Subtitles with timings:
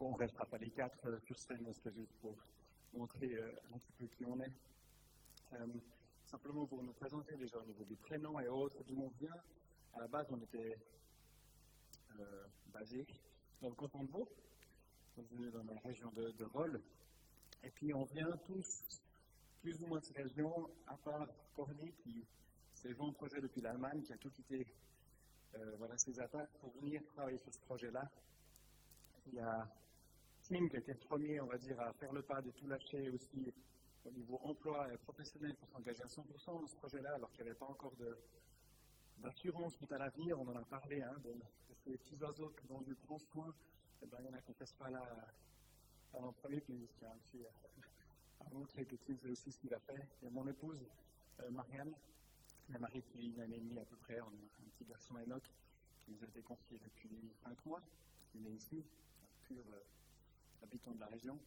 [0.00, 2.36] on ne restera pas les quatre euh, sur scène, c'est juste pour
[2.94, 3.36] montrer
[3.72, 4.52] un petit peu qui on est.
[5.54, 5.66] Euh,
[6.26, 9.36] simplement pour nous présenter déjà au niveau du prénom et autres, d'où on vient.
[9.94, 10.78] À la base, on était
[12.20, 13.06] euh, basé
[13.62, 14.28] dans le canton de Vaud,
[15.16, 16.82] dans la région de, de.
[17.64, 18.82] Et puis on vient tous
[19.62, 21.26] plus ou moins de cette région, à part
[21.56, 22.24] Corny, qui
[22.74, 24.66] s'est en projet depuis l'Allemagne, qui a tout quitté
[25.54, 28.08] euh, voilà, ses attaques pour venir travailler sur ce projet-là.
[29.26, 29.66] Il y a
[30.48, 33.52] Qui était le premier, on va dire, à faire le pas de tout lâcher aussi
[34.06, 37.50] au niveau emploi et professionnel pour s'engager à 100% dans ce projet-là, alors qu'il n'y
[37.50, 37.92] avait pas encore
[39.18, 40.40] d'assurance quant à l'avenir.
[40.40, 43.54] On en a parlé, hein, de, de, ces petits oiseaux dont Dieu prend soin.
[44.02, 45.02] Eh ben, il y en a qui ne pas là
[46.14, 47.44] l'en premier, puis qui a aussi
[48.40, 50.00] à montrer que Tim aussi ce qu'il a fait.
[50.26, 50.82] A mon épouse,
[51.40, 51.92] euh, Marianne,
[52.70, 54.18] la mariée depuis une année et demie à peu près.
[54.22, 55.44] On a un petit garçon Enoch
[56.06, 57.82] qui nous a été confié depuis 5 mois.
[58.34, 59.80] Il est ici, un pur euh,
[60.62, 61.38] habitant de la région,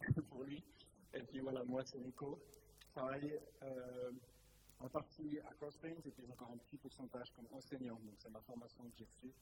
[0.28, 0.62] pour lui.
[1.12, 2.40] Et puis voilà, moi c'est Nico.
[2.80, 4.12] Je travaille euh,
[4.80, 7.98] en partie à Crossplains et puis encore un petit pourcentage comme enseignant.
[8.04, 9.32] Donc c'est ma formation que j'ai reçue.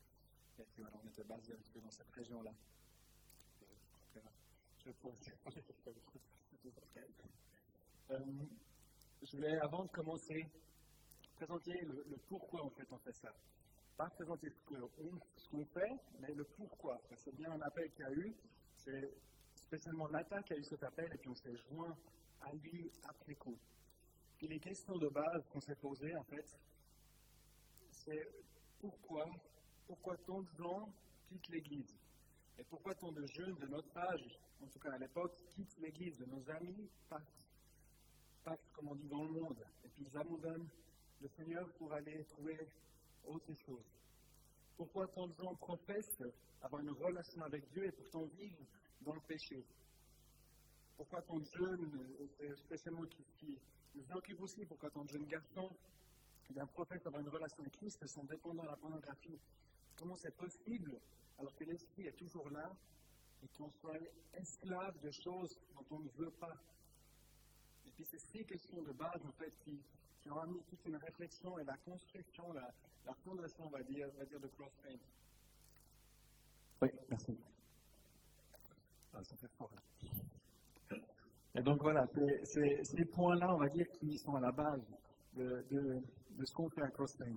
[0.59, 2.53] Et puis voilà, on était basé un petit peu dans cette région-là.
[4.85, 4.91] Je
[8.11, 8.19] euh,
[9.23, 10.47] je voulais, avant de commencer,
[11.37, 13.33] présenter le, pourquoi en fait on fait ça.
[13.97, 17.01] Pas présenter ce qu'on qu fait, mais le pourquoi.
[17.17, 18.35] C'est bien un appel qu'il y a eu.
[18.77, 19.13] C'est
[19.55, 21.97] spécialement Nata qui a eu cet appel et puis on s'est joint
[22.41, 23.59] à lui après coup.
[24.39, 26.59] Puis les questions de base qu'on s'est posées, en fait,
[27.91, 28.29] c'est
[28.81, 29.31] pourquoi,
[29.87, 30.93] pourquoi tant de gens
[31.29, 31.95] quittent l'Église?
[32.59, 36.19] Et pourquoi tant de jeunes de notre âge, en tout cas à l'époque, quittent l'Église?
[36.19, 37.47] De nos amis partent,
[38.43, 40.69] partent, comme on dit, dans le monde, et puis ils abandonnent
[41.21, 42.59] le Seigneur pour aller trouver
[43.27, 43.85] autre chose.
[44.77, 46.23] Pourquoi tant de gens professent
[46.63, 48.67] avoir une relation avec Dieu et pourtant vivent
[49.03, 49.65] dans le péché?
[50.97, 52.17] Pourquoi tant de jeunes,
[52.57, 53.05] spécialement
[53.39, 53.59] qui,
[53.95, 55.71] nous occupe aussi, pourquoi tant de jeunes garçons
[56.45, 59.39] qui bien professent avoir une relation avec Christ sont dépendants de la pornographie?
[59.97, 60.99] Comment c'est possible
[61.39, 62.75] alors que l'Esprit est toujours là
[63.43, 63.99] et qu'on soit
[64.35, 66.57] esclave de choses dont on ne veut pas?
[67.87, 69.79] Et puis c'est ces questions de base en fait qui,
[70.23, 72.73] qui ont amené toute une réflexion et la construction, la,
[73.07, 74.97] la fondation, on va dire, on va dire de Crosspain.
[76.81, 77.37] Oui, merci.
[79.15, 79.71] Ah, ça fait fort.
[81.55, 82.07] Et donc voilà,
[82.45, 84.83] c'est ces points-là, on va dire, qui sont à la base
[85.35, 87.37] de, de, de ce qu'on fait à Crosspain.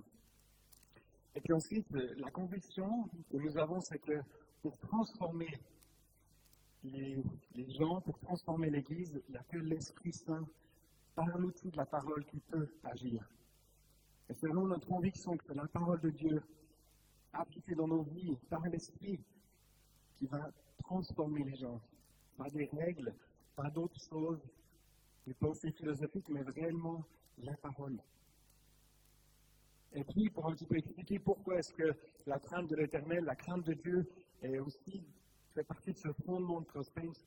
[1.34, 2.88] Et puis ensuite, la conviction
[3.30, 4.20] que nous avons, c'est que
[4.62, 5.52] pour transformer
[6.82, 7.22] les,
[7.54, 10.46] les, gens, pour transformer l'Église, il n'y a que l'Esprit Saint,
[11.16, 13.28] par l'outil de la parole, qui peut agir.
[14.28, 16.42] Et selon notre conviction que c'est la parole de Dieu
[17.32, 19.18] appliquée dans nos vies par l'Esprit
[20.16, 21.80] qui va transformer les gens.
[22.36, 23.14] Pas des règles,
[23.56, 24.40] pas d'autres choses,
[25.26, 27.04] des pensées philosophiques, mais réellement
[27.38, 27.98] la parole.
[29.94, 31.94] Et puis, pour un petit peu expliquer pourquoi est-ce que
[32.26, 34.06] la crainte de l'éternel, la crainte de Dieu,
[34.42, 35.02] est aussi,
[35.54, 37.24] fait partie de ce fondement de Crosspace,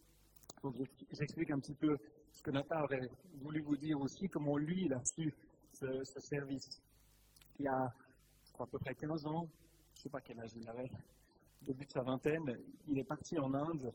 [0.62, 0.76] donc
[1.12, 1.98] j'explique un petit peu
[2.34, 3.10] ce que Nathan aurait
[3.42, 5.34] voulu vous dire aussi, comment lui, il a su
[5.74, 6.82] ce, ce service.
[7.60, 7.94] Il y a,
[8.46, 9.48] je crois, à peu près 15 ans,
[9.94, 10.90] je ne sais pas quel âge il avait,
[11.62, 12.58] début de sa vingtaine,
[12.88, 13.92] il est parti en Inde,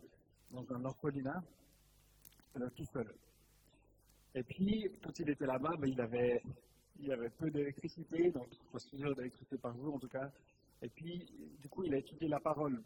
[0.51, 1.43] dans un orphelinat,
[2.57, 3.13] euh, tout seul.
[4.35, 9.59] Et puis, quand il était là-bas, ben, il, avait, peu d'électricité, donc 3 heures d'électricité
[9.59, 10.31] par jour en tout cas.
[10.83, 11.27] Et puis,
[11.61, 12.83] du coup, il a étudié la parole.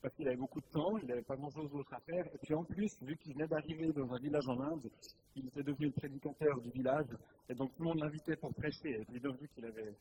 [0.00, 2.24] Parce qu'il avait beaucoup de temps, il n'avait pas grand-chose d'autre à faire.
[2.32, 4.88] Et puis en plus, vu qu'il venait d'arriver dans un village en Inde,
[5.34, 7.08] il était devenu le prédicateur du village.
[7.48, 9.00] Et donc tout le monde l'invitait pour prêcher.
[9.00, 9.94] Et puis donc, vu qu'il avait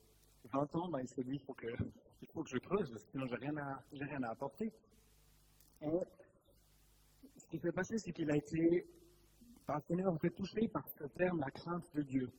[0.54, 3.58] 20 ans, ben, il s'est dit, il faut que, que je creuse, sinon j'ai rien
[3.58, 4.72] à, rien à apporter.
[5.82, 6.00] Et
[7.38, 8.86] ce qui s'est passé, c'est qu'il a été,
[9.66, 12.32] par Seigneur, fait touché par ce terme, la crainte de Dieu.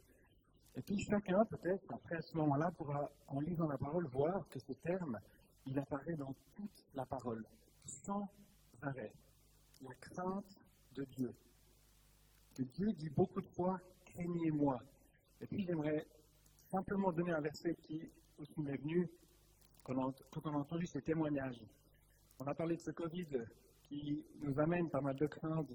[0.76, 4.58] Et puis chacun, peut-être, après à ce moment-là, pourra, en lisant la parole, voir que
[4.60, 5.18] ce terme,
[5.68, 7.44] il apparaît dans toute la parole,
[7.84, 8.28] sans
[8.82, 9.12] arrêt.
[9.82, 10.58] La crainte
[10.94, 11.34] de Dieu.
[12.54, 14.80] Que Dieu dit beaucoup de fois, craignez-moi.
[15.40, 16.06] Et puis j'aimerais
[16.70, 19.08] simplement donner un verset qui aussi m'est venu
[19.84, 19.94] quand
[20.44, 21.62] on a entendu ces témoignages.
[22.40, 23.26] On a parlé de ce Covid
[23.82, 25.72] qui nous amène pas mal de craintes,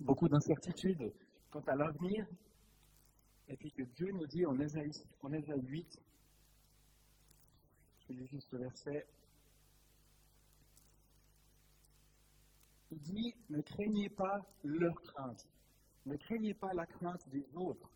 [0.00, 1.12] beaucoup d'incertitudes
[1.50, 2.26] quant à l'avenir,
[3.48, 4.92] et puis que Dieu nous dit en Ésaïe,
[5.22, 6.00] en Ésaïe 8,
[8.08, 9.06] je lis juste le verset,
[12.90, 15.46] il dit, ne craignez pas leur crainte,
[16.06, 17.90] ne craignez pas la crainte des autres,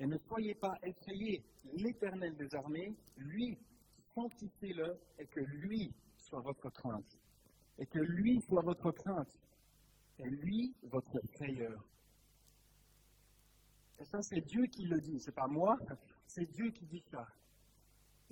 [0.00, 1.44] et ne soyez pas effrayés,
[1.74, 3.56] l'Éternel des armées, lui
[4.14, 7.18] sanctifiez-le et que lui soit votre crainte.
[7.78, 9.38] Et que lui soit votre crainte.
[10.18, 11.84] Et lui, votre frayeur.
[13.98, 15.78] Et ça, c'est Dieu qui le dit, c'est pas moi,
[16.26, 17.26] c'est Dieu qui dit ça.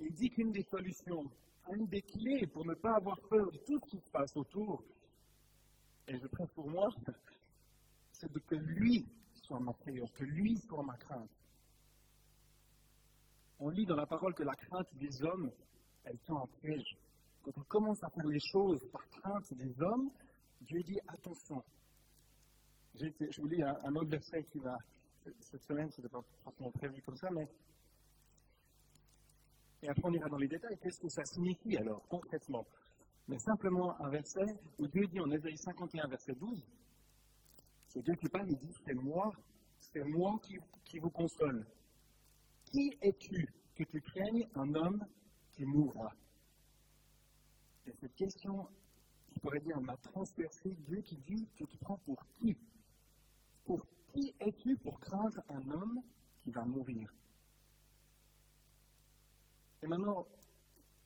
[0.01, 1.31] Il dit qu'une des solutions,
[1.71, 4.83] une des clés pour ne pas avoir peur de tout ce qui se passe autour,
[6.07, 6.89] et je prie pour moi,
[8.11, 11.29] c'est de que lui soit ma frayeur, que lui soit ma crainte.
[13.59, 15.51] On lit dans la parole que la crainte des hommes,
[16.03, 16.97] elle tend à piège.
[17.43, 20.09] Quand on commence à faire les choses par crainte des hommes,
[20.61, 21.63] Dieu dit attention.
[22.95, 24.75] je vous lis un, autre verset qui va.
[25.39, 27.47] Cette semaine, ce n'était pas forcément prévu comme ça, mais.
[29.83, 30.77] Et après, on ira dans les détails.
[30.81, 32.65] Qu'est-ce que ça signifie alors, concrètement?
[33.27, 34.45] Mais simplement un verset
[34.77, 36.65] où Dieu dit en Ésaïe 51, verset 12
[37.91, 39.33] c'est Dieu qui parle, il dit C'est moi,
[39.77, 41.67] c'est moi qui, qui vous console.
[42.63, 43.53] Qui es-tu?
[43.75, 45.05] Que tu craignes un homme
[45.51, 46.13] qui mourra?
[47.85, 48.69] Et cette question,
[49.33, 50.69] je pourrais dire, m'a transpercé.
[50.87, 52.55] Dieu qui dit Tu prends pour qui?
[53.65, 56.01] Pour qui es-tu pour craindre un homme
[56.43, 57.13] qui va mourir?
[59.83, 60.27] Et maintenant,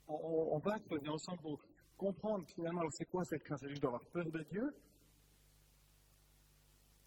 [0.07, 1.61] on, va se poser ensemble pour
[1.97, 3.59] comprendre finalement c'est quoi cette crainte.
[3.59, 4.75] C'est d'avoir peur de Dieu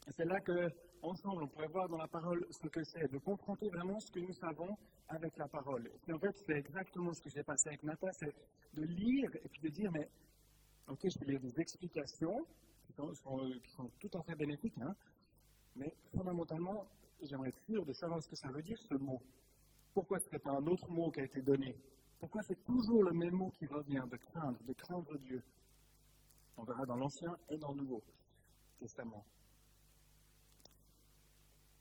[0.08, 0.70] et c'est là que,
[1.02, 4.20] ensemble, on pourrait voir dans la parole ce que c'est, de confronter vraiment ce que
[4.20, 4.74] nous savons
[5.08, 5.90] avec la parole.
[6.06, 8.34] Et en fait, c'est exactement ce que j'ai passé avec Nata, c'est
[8.72, 10.08] de lire et puis de dire, mais,
[10.88, 12.46] ok, je peux lire des explications
[12.86, 14.94] qui sont, tout à fait bénéfiques, hein,
[15.76, 16.86] mais fondamentalement,
[17.22, 19.20] j'aimerais être sûr de savoir ce que ça veut dire, ce mot.
[19.98, 21.76] Pourquoi ce n'est pas un autre mot qui a été donné?
[22.20, 25.42] Pourquoi c'est toujours le même mot qui revient, de craindre, de craindre Dieu?
[26.56, 28.00] On verra dans l'Ancien et dans le Nouveau
[28.78, 29.24] Testament.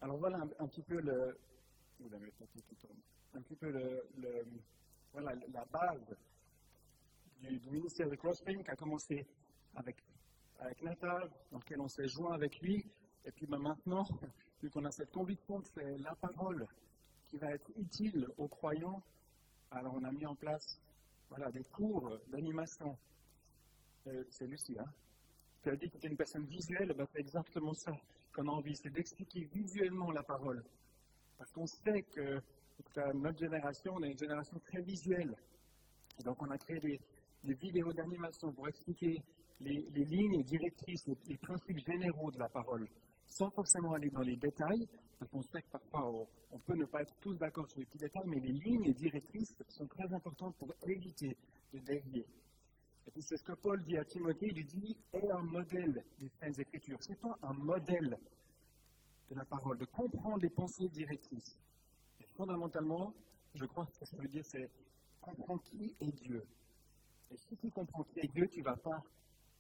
[0.01, 1.37] Alors voilà un, petit peu le,
[3.35, 4.03] un petit peu le,
[5.13, 6.17] voilà, la base
[7.39, 9.27] du, ministère de Crossspring qui a commencé
[9.75, 10.03] avec,
[10.57, 12.83] avec dans lequel on s'est joint avec lui.
[13.25, 14.07] Et puis ben, maintenant,
[14.63, 16.65] vu qu'on a cette conviction que c'est la parole
[17.29, 19.03] qui va être utile aux croyants,
[19.71, 20.79] alors on a mis en place
[21.29, 22.97] voilà, des cours d'animation.
[24.07, 24.89] Euh, c'est Lucie, hein
[25.61, 27.91] Tu as dit que tu es une personne visuelle, ben, c'est exactement ça
[28.33, 30.63] qu'on a envie, c'est d'expliquer visuellement la parole.
[31.37, 32.41] Parce qu'on sait que,
[33.15, 35.35] notre génération, on est une génération très visuelle.
[36.23, 36.99] donc on a créé des,
[37.55, 39.21] vidéos d'animation pour expliquer
[39.61, 42.87] les, lignes directrices, les, principes généraux de la parole,
[43.27, 44.87] sans forcément aller dans les détails,
[45.19, 47.97] parce qu'on sait que parfois on, peut ne pas être tous d'accord sur les petits
[47.97, 51.35] détails, mais les lignes directrices sont très importantes pour éviter
[51.73, 52.25] de dévier.
[53.07, 56.29] Et puis c'est ce que Paul dit à Timothée, il dit, est un modèle des
[56.39, 56.97] Saintes Écritures.
[57.01, 58.17] C'est pas un modèle
[59.29, 61.57] de la parole, de comprendre les pensées directrices.
[62.19, 63.13] Et fondamentalement,
[63.53, 64.69] je crois que ce que ça veut dire, c'est
[65.21, 66.45] comprendre qui est Dieu.
[67.31, 69.03] Et si tu comprends qui est Dieu, tu ne vas pas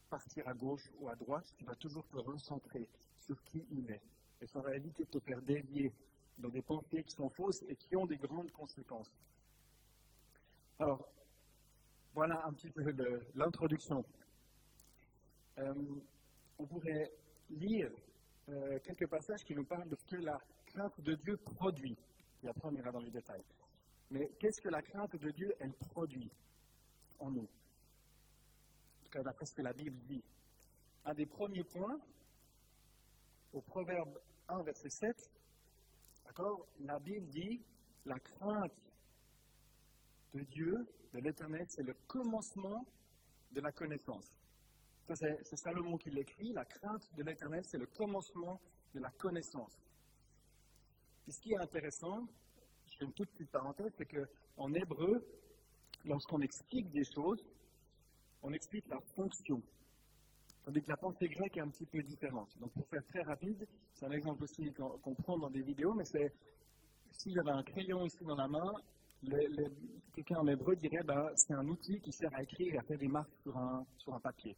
[0.07, 2.87] partir à gauche ou à droite, tu vas toujours te recentrer
[3.19, 4.01] sur qui il est.
[4.41, 5.91] Et ça va éviter de te faire dévier
[6.37, 9.11] dans des pensées qui sont fausses et qui ont des grandes conséquences.
[10.79, 11.09] Alors,
[12.13, 12.83] voilà un petit peu
[13.35, 14.03] l'introduction.
[15.57, 15.73] Euh,
[16.59, 17.11] on pourrait
[17.49, 17.91] lire
[18.49, 21.97] euh, quelques passages qui nous parlent de ce que la crainte de Dieu produit.
[22.43, 23.43] Et après, on ira dans les détails.
[24.11, 26.31] Mais qu'est-ce que la crainte de Dieu, elle produit
[27.19, 27.49] en nous?
[29.15, 30.23] D'après ce que la Bible dit.
[31.05, 31.99] Un des premiers points,
[33.53, 35.31] au Proverbe 1, verset 7,
[36.25, 37.61] d'accord, la Bible dit
[38.05, 38.73] la crainte
[40.33, 42.85] de Dieu de l'Éternel, c'est le commencement
[43.51, 44.31] de la connaissance.
[45.13, 48.59] c'est Salomon qui l'écrit, la crainte de l'Éternel, c'est le commencement
[48.93, 49.77] de la connaissance.
[51.27, 52.27] Et ce qui est intéressant,
[52.87, 55.25] je fais une toute petite parenthèse, c'est qu'en hébreu,
[56.05, 57.43] lorsqu'on explique des choses,
[58.47, 59.61] on explique la fonction.
[60.63, 62.49] Tandis que la pensée grecque est un petit peu différente.
[62.59, 66.05] Donc pour faire très rapide, c'est un exemple aussi qu'on prend dans des vidéos, mais
[66.05, 66.33] c'est
[67.11, 68.71] si j'avais un crayon ici dans la main
[70.13, 72.99] quelqu'un en hébreu dirait bah, c'est un outil qui sert à écrire et à faire
[72.99, 74.55] des marques sur un, sur un papier.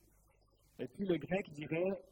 [0.79, 2.03] Et puis le grec dirait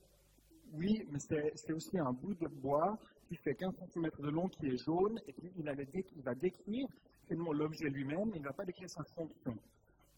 [0.73, 4.67] oui, mais c'est aussi un bout de bois qui fait 15 cm de long, qui
[4.67, 6.87] est jaune, et puis il, va décrire
[7.25, 9.57] finalement l'objet lui-même, il ne va pas décrire sa fonction.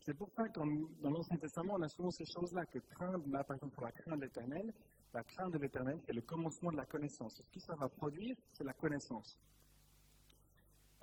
[0.09, 0.59] C'est pour ça que
[1.03, 4.17] dans l'Ancien Testament, on a souvent ces choses-là, que craindre, par exemple pour la crainte
[4.17, 4.73] de l'éternel,
[5.13, 7.35] la crainte de l'éternel, c'est le commencement de la connaissance.
[7.35, 9.37] Ce qui ça va produire, c'est la connaissance.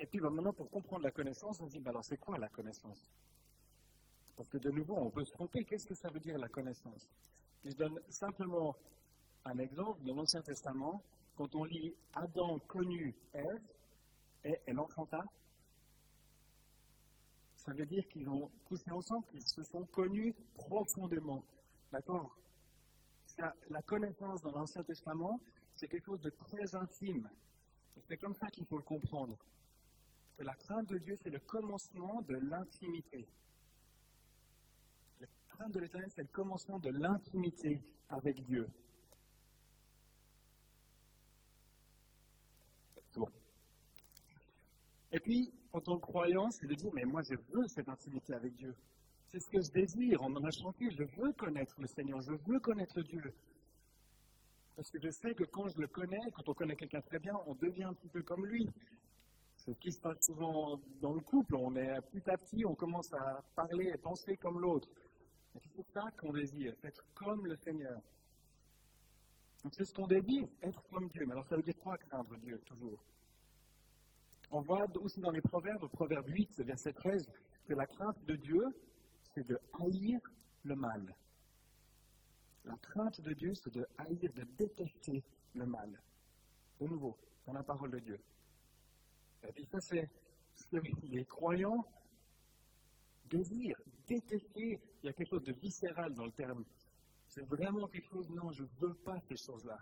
[0.01, 2.37] Et puis ben, maintenant, pour comprendre la connaissance, on se dit, ben, alors c'est quoi
[2.37, 3.09] la connaissance?
[4.37, 5.65] Parce que de nouveau, on peut se tromper.
[5.65, 7.09] Qu'est-ce que ça veut dire la connaissance?
[7.65, 8.75] Je donne simplement
[9.45, 11.01] un exemple dans l'Ancien Testament.
[11.37, 13.63] Quand on lit Adam connu Ève,
[14.43, 15.23] et elle enfanta.
[17.67, 21.45] Ça veut dire qu'ils ont couché ensemble, qu'ils se sont connus profondément.
[21.91, 22.39] D'accord?
[23.71, 25.41] La connaissance dans l'Ancien Testament,
[25.75, 27.29] c'est quelque chose de très intime.
[28.09, 29.37] C'est comme ça qu'il faut le comprendre.
[30.39, 33.27] La crainte de Dieu, c'est le commencement de l'intimité.
[35.21, 38.69] La crainte de l'Éternel, c'est le commencement de l'intimité avec Dieu.
[45.11, 48.33] Et puis, en tant que croyant, c'est de dire, mais moi je veux cette intimité
[48.33, 48.75] avec Dieu.
[49.31, 52.33] C'est ce que je désire, on en a chanté, je veux connaître le Seigneur, je
[52.33, 53.35] veux connaître Dieu.
[54.75, 57.35] Parce que je sais que quand je le connais, quand on connaît quelqu'un très bien,
[57.47, 58.69] on devient un petit peu comme lui.
[59.57, 61.57] Ce qui se passe souvent dans le couple.
[61.57, 64.89] On est petit à petit, on commence à parler et penser comme l'autre.
[65.55, 68.01] C'est pour ça qu'on désire, être comme le Seigneur.
[69.63, 71.25] Donc c'est ce qu'on désire, être comme Dieu.
[71.27, 73.03] Mais alors ça veut dire quoi craindre Dieu, toujours?
[74.51, 77.29] On voit aussi dans les Proverbes, Proverbe 8, verset 13,
[77.67, 78.65] que la crainte de Dieu,
[79.35, 80.21] c'est de haïr
[80.65, 81.15] le mal.
[82.65, 85.23] La crainte de Dieu, c'est de haïr, de détester
[85.55, 86.01] le mal.
[86.81, 88.21] De nouveau, dans la parole de Dieu.
[89.49, 90.09] Et puis ça, c'est
[90.55, 90.77] ce que
[91.07, 91.85] les croyants
[93.27, 94.81] désirent, détester.
[95.03, 96.65] Il y a quelque chose de viscéral dans le terme.
[97.29, 99.79] C'est vraiment quelque chose, non, je ne veux pas ces choses-là.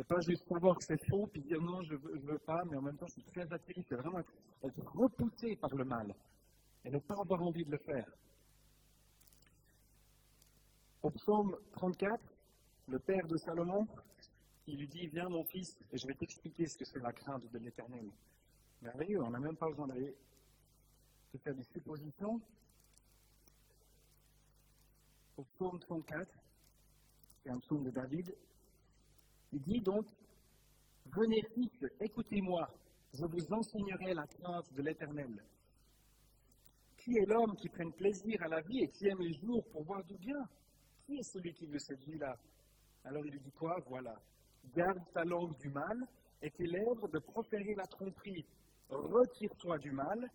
[0.00, 2.78] C'est pas juste savoir que c'est faux, puis dire non, je veux, veux, pas, mais
[2.78, 3.84] en même temps, c'est très attiré.
[3.86, 4.20] C'est vraiment
[4.62, 6.14] être repoussé par le mal
[6.86, 8.10] et ne pas avoir envie de le faire.
[11.02, 12.18] Au psaume 34,
[12.88, 13.86] le père de Salomon,
[14.66, 17.52] il lui dit Viens, mon fils, et je vais t'expliquer ce que c'est la crainte
[17.52, 18.08] de l'éternel.
[18.80, 20.16] Merveilleux, on n'a même pas besoin d'aller
[21.34, 22.40] de faire des suppositions.
[25.36, 26.26] Au psaume 34,
[27.42, 28.34] c'est un psaume de David,
[29.52, 30.06] il dit donc
[31.16, 32.70] Venez, fils, écoutez-moi,
[33.14, 35.42] je vous enseignerai la crainte de l'éternel.
[36.96, 39.82] Qui est l'homme qui prenne plaisir à la vie et qui aime les jours pour
[39.82, 40.48] voir du bien?
[41.04, 42.36] Qui est celui qui veut cette vie-là?
[43.04, 43.76] Alors il lui dit quoi?
[43.88, 44.14] Voilà.
[44.72, 46.06] Garde ta langue du mal
[46.42, 48.46] et tes lèvres de proférer la tromperie.
[48.88, 50.30] Retire-toi du mal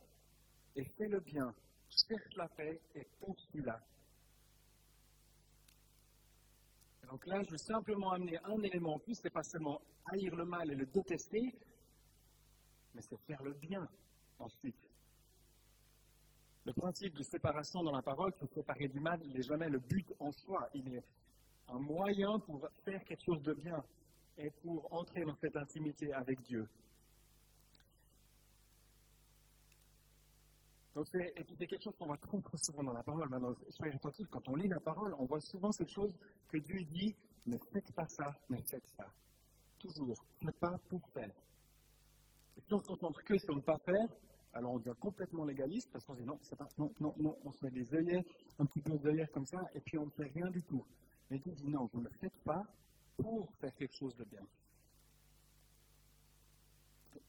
[0.76, 1.54] et fais le bien.
[1.90, 3.80] Cherche la paix et poursuis-la.
[7.10, 10.46] Donc là, je veux simplement amener un élément en plus, c'est pas seulement haïr le
[10.46, 11.54] mal et le détester,
[12.94, 13.88] mais c'est faire le bien
[14.40, 14.90] ensuite.
[16.66, 19.80] Le principe de séparation dans la parole, se séparer du mal, il n'est jamais le
[19.80, 20.68] but en soi.
[20.74, 21.04] Il est
[21.68, 23.84] un moyen pour faire quelque chose de bien
[24.38, 26.68] et pour entrer dans cette intimité avec Dieu.
[30.96, 33.28] Donc c'est, quelque chose qu'on voit trop, souvent dans la parole.
[33.30, 36.14] Maintenant, soyez attentifs, quand on lit la parole, on voit souvent cette chose
[36.48, 37.14] que Dieu dit
[37.46, 39.06] ne faites pas ça, ne faites ça.
[39.78, 40.24] Toujours.
[40.42, 41.32] Ne pas pour faire.
[42.58, 44.08] Et si on se concentre que sur ne pas faire,
[44.54, 47.52] alors on devient complètement légaliste parce qu'on dit non, c'est pas, non, non, non, on
[47.52, 48.26] se met des œillets,
[48.58, 50.86] un petit peu d'œillets comme ça, et puis on ne fait rien du tout.
[51.30, 52.64] Mais Dieu dit non, vous ne faites pas
[53.18, 54.48] pour faire quelque chose de bien.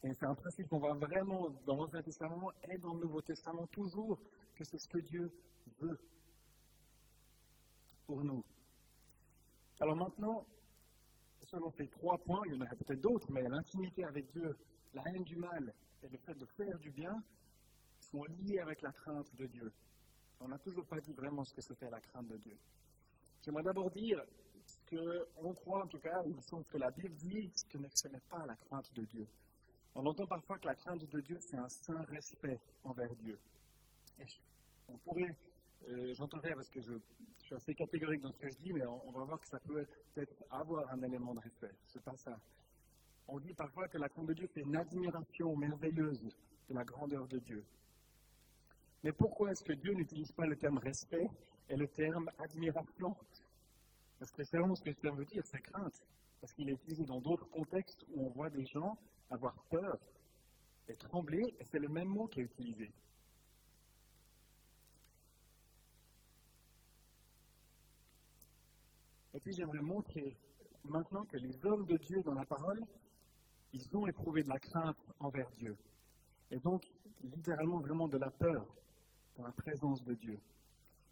[0.03, 3.65] Et c'est un principe qu'on voit vraiment dans l'Ancien Testament et dans le Nouveau Testament
[3.67, 4.19] toujours,
[4.55, 5.31] que c'est ce que Dieu
[5.79, 5.99] veut
[8.05, 8.43] pour nous.
[9.79, 10.45] Alors maintenant,
[11.41, 14.57] selon ces trois points, il y en aurait peut-être d'autres, mais l'intimité avec Dieu,
[14.93, 15.73] la haine du mal
[16.03, 17.23] et le fait de faire du bien
[17.99, 19.71] sont liés avec la crainte de Dieu.
[20.39, 22.57] On n'a toujours pas dit vraiment ce que c'était la crainte de Dieu.
[23.43, 24.23] J'aimerais d'abord dire
[24.65, 28.21] ce qu'on croit, en tout cas, il semble que la Bible dit que ce n'est
[28.29, 29.27] pas la crainte de Dieu.
[29.99, 33.39] On entend parfois que la crainte de Dieu, c'est un saint respect envers Dieu.
[34.87, 35.35] on pourrait,
[35.89, 36.93] euh, j'entendrai parce que je,
[37.39, 39.87] suis assez catégorique dans ce que je dis, mais on, va voir que ça peut
[40.13, 41.73] peut-être avoir un élément de respect.
[41.87, 42.37] C'est pas ça
[43.29, 46.23] on dit parfois que la crainte de Dieu, c'est une admiration merveilleuse
[46.69, 47.65] de la grandeur de Dieu.
[49.03, 51.29] Mais pourquoi est-ce que Dieu n'utilise pas le terme respect
[51.69, 53.17] et le terme admiration?
[54.19, 56.01] Parce que c'est vraiment ce que ça veut dire, c'est crainte.
[56.39, 58.97] Parce qu'il est utilisé dans d'autres contextes où on voit des gens
[59.29, 59.97] avoir peur
[60.87, 62.91] et trembler, c'est le même mot qui est utilisé.
[69.33, 70.37] Et puis j'aimerais montrer
[70.83, 72.83] maintenant que les hommes de Dieu dans la parole
[73.73, 75.77] ils ont éprouvé de la crainte envers Dieu.
[76.51, 76.85] Et donc,
[77.23, 78.65] littéralement, vraiment de la peur
[79.37, 80.39] dans la présence de Dieu.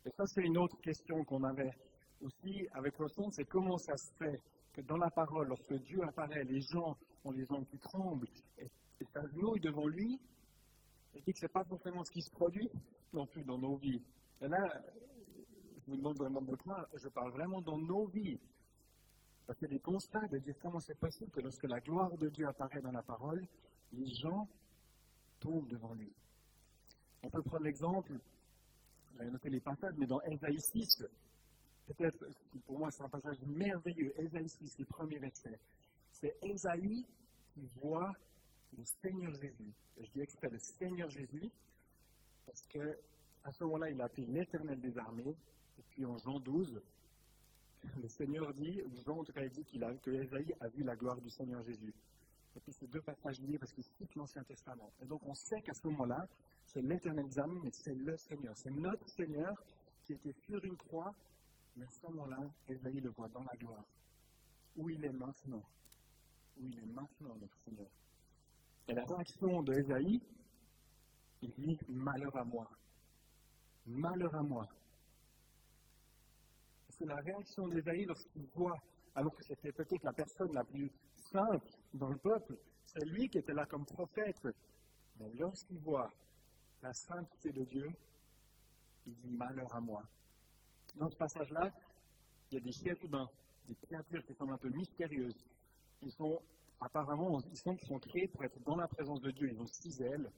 [0.05, 1.73] Et ça, c'est une autre question qu'on avait
[2.21, 4.41] aussi avec le son, c'est comment ça se fait
[4.75, 8.27] que dans la parole, lorsque Dieu apparaît, les gens ont les jambes qui tremblent
[8.57, 8.65] et,
[8.99, 10.19] et s'agenouillent devant lui,
[11.13, 12.69] et dit que ce n'est pas forcément ce qui se produit
[13.13, 14.01] non plus dans nos vies.
[14.41, 14.83] Et là,
[15.77, 18.39] je vous demande vraiment de moi, je parle vraiment dans nos vies.
[19.47, 22.11] Parce qu'il y a des constats de dire comment c'est possible que lorsque la gloire
[22.17, 23.45] de Dieu apparaît dans la parole,
[23.93, 24.47] les gens
[25.39, 26.11] tombent devant lui.
[27.23, 28.19] On peut prendre l'exemple,
[29.15, 31.03] j'avais noté les passages, mais dans Esaïe 6,
[31.87, 32.25] peut-être,
[32.65, 34.13] pour moi, c'est un passage merveilleux.
[34.19, 35.59] Esaïe 6, le premier verset.
[36.11, 37.05] C'est Esaïe
[37.53, 38.13] qui voit
[38.77, 39.73] le Seigneur Jésus.
[39.99, 41.49] je dis exprès le Seigneur Jésus,
[42.45, 42.97] parce que
[43.45, 45.35] à ce moment-là, il a appelé l'Éternel des armées.
[45.77, 46.81] Et puis en Jean 12,
[48.01, 50.11] le Seigneur dit, Jean en tout cas dit qu'il a, que
[50.59, 51.93] a vu la gloire du Seigneur Jésus.
[52.55, 54.89] Et puis ces deux passages liés parce qu'ils citent l'Ancien Testament.
[55.01, 56.27] Et donc on sait qu'à ce moment-là,
[56.65, 58.57] c'est l'éternel des armées, mais c'est le Seigneur.
[58.57, 59.53] C'est notre Seigneur
[60.03, 61.13] qui était sur une croix,
[61.75, 63.85] mais ce moment-là, Esaïe le voit dans la gloire.
[64.77, 65.63] Où il est maintenant.
[66.57, 67.89] Où il est maintenant, notre Seigneur.
[68.87, 70.21] Et la réaction de Esaïe,
[71.41, 72.69] il dit Malheur à moi.
[73.85, 74.67] Malheur à moi.
[76.89, 78.77] C'est la réaction d'Esaïe lorsqu'il voit,
[79.15, 80.89] alors que c'était peut-être la personne la plus
[81.31, 84.47] sainte dans le peuple, c'est lui qui était là comme prophète.
[85.19, 86.09] Mais lorsqu'il voit
[86.81, 87.89] la sainteté de Dieu,
[89.05, 90.03] il dit Malheur à moi.
[90.95, 91.71] Dans ce passage-là,
[92.49, 93.29] il y a des chérubins,
[93.67, 95.45] des créatures qui sont un peu mystérieuses.
[96.01, 96.41] Ils sont
[96.79, 99.49] apparemment, ils sont, ils sont créés pour être dans la présence de Dieu.
[99.51, 100.31] Ils ont six ailes.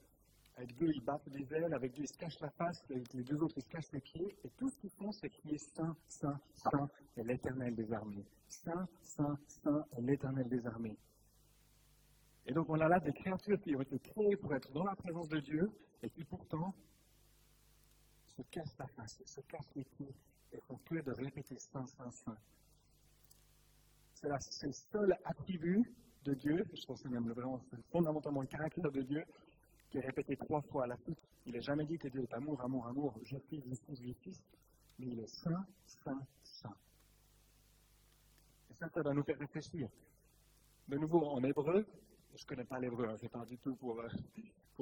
[0.55, 1.73] Avec deux, ils battent des ailes.
[1.73, 2.83] Avec deux, ils se cachent la face.
[2.89, 4.35] Avec les deux autres, ils se cachent les pieds.
[4.43, 8.25] Et tout ce qu'ils font, c'est crier Saint, Saint, Saint est l'éternel des armées.
[8.47, 10.97] Saint, Saint, Saint est l'éternel des armées.
[12.47, 14.95] Et donc, on a là des créatures qui ont été créées pour être dans la
[14.95, 15.69] présence de Dieu
[16.01, 16.73] et qui pourtant
[18.25, 20.15] se cassent la face, se cassent les pieds
[20.53, 22.37] et font que de répéter Saint, Saint, Saint.
[24.13, 27.61] C'est le seul attribut de Dieu, je que c'est même vraiment
[27.91, 29.23] fondamentalement le caractère de Dieu,
[29.89, 31.19] qui est répété trois fois à la suite.
[31.45, 34.43] Il n'est jamais dit que Dieu est amour, amour, amour, justice, justice, justice,
[34.99, 36.75] mais il est saint, saint, saint.
[38.69, 39.87] Et ça, ça va nous faire réfléchir.
[40.87, 41.85] De nouveau, en hébreu,
[42.35, 44.07] je ne connais pas l'hébreu, hein, c'est pas du tout pour, euh,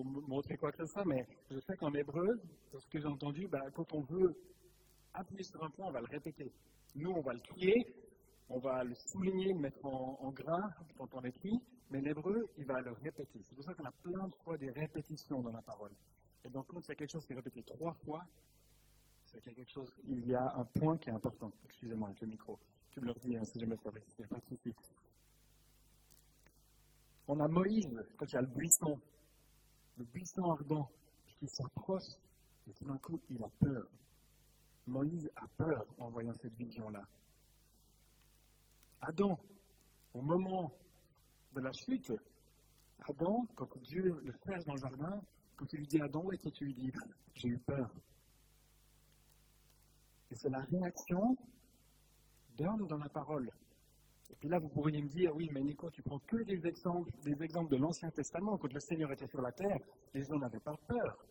[0.03, 2.41] montrer quoi que ce soit, mais je sais qu'en hébreu,
[2.77, 4.35] ce que j'ai entendu, ben, quand on veut
[5.15, 6.51] appuyer sur un point, on va le répéter.
[6.95, 7.95] Nous, on va le crier,
[8.49, 12.81] on va le souligner, le mettre en, gras quand on écrit, mais l'hébreu, il va
[12.81, 13.41] le répéter.
[13.43, 15.91] C'est pour ça qu'on a plein de fois des répétitions dans la parole.
[16.43, 18.23] Et donc, quand c'est quelque chose qui est répété trois fois,
[19.25, 21.51] c'est quelque chose, il y a un point qui est important.
[21.65, 22.59] Excusez-moi avec le micro.
[22.91, 24.73] Tu me le dis hein, si je me fais il a pas de.
[27.27, 28.99] On a Moïse, quand il y a le buisson,
[29.97, 30.89] le buisson ardent
[31.39, 32.15] qui s'approche,
[32.67, 33.87] et tout d'un coup, il a peur.
[34.87, 37.03] Moïse a peur en voyant cette vision-là.
[39.01, 39.39] Adam,
[40.13, 40.71] au moment
[41.53, 42.11] de la chute,
[43.07, 45.21] Adam, quand Dieu le fait dans le jardin,
[45.55, 46.91] quand il lui dit Adam, et que tu lui dis
[47.33, 47.89] J'ai eu peur.
[50.31, 51.37] Et c'est la réaction
[52.57, 53.49] d'homme dans la parole.
[54.31, 57.11] Et puis là, vous pourriez me dire, oui, mais Nico, tu prends que des exemples,
[57.21, 58.57] des exemples de l'Ancien Testament.
[58.57, 59.79] Quand le Seigneur était sur la terre,
[60.13, 61.25] les gens n'avaient pas peur.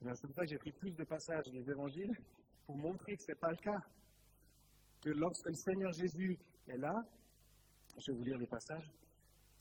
[0.00, 2.14] C'est pour ça que j'ai pris plus de passages des évangiles
[2.66, 3.82] pour montrer que ce n'est pas le cas.
[5.02, 7.04] Que lorsque le Seigneur Jésus et là,
[7.98, 8.90] je vais vous lire les passages.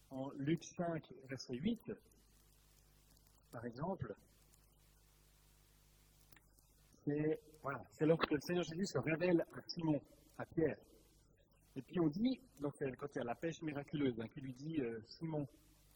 [0.09, 1.91] En Luc 5, verset 8,
[3.51, 4.15] par exemple,
[7.05, 9.99] c'est lorsque le Seigneur Jésus se révèle à Simon,
[10.37, 10.77] à Pierre.
[11.75, 14.53] Et puis on dit, donc, quand il y a la pêche miraculeuse, hein, qui lui
[14.53, 15.47] dit euh, Simon,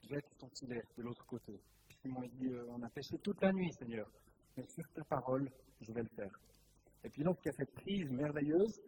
[0.10, 1.60] jette ton filet de l'autre côté.
[2.02, 4.10] Simon dit euh, On a pêché toute la nuit, Seigneur,
[4.56, 5.50] mais sur ta parole,
[5.82, 6.40] je vais le faire.
[7.08, 8.82] Et puis donc, il y a cette prise merveilleuse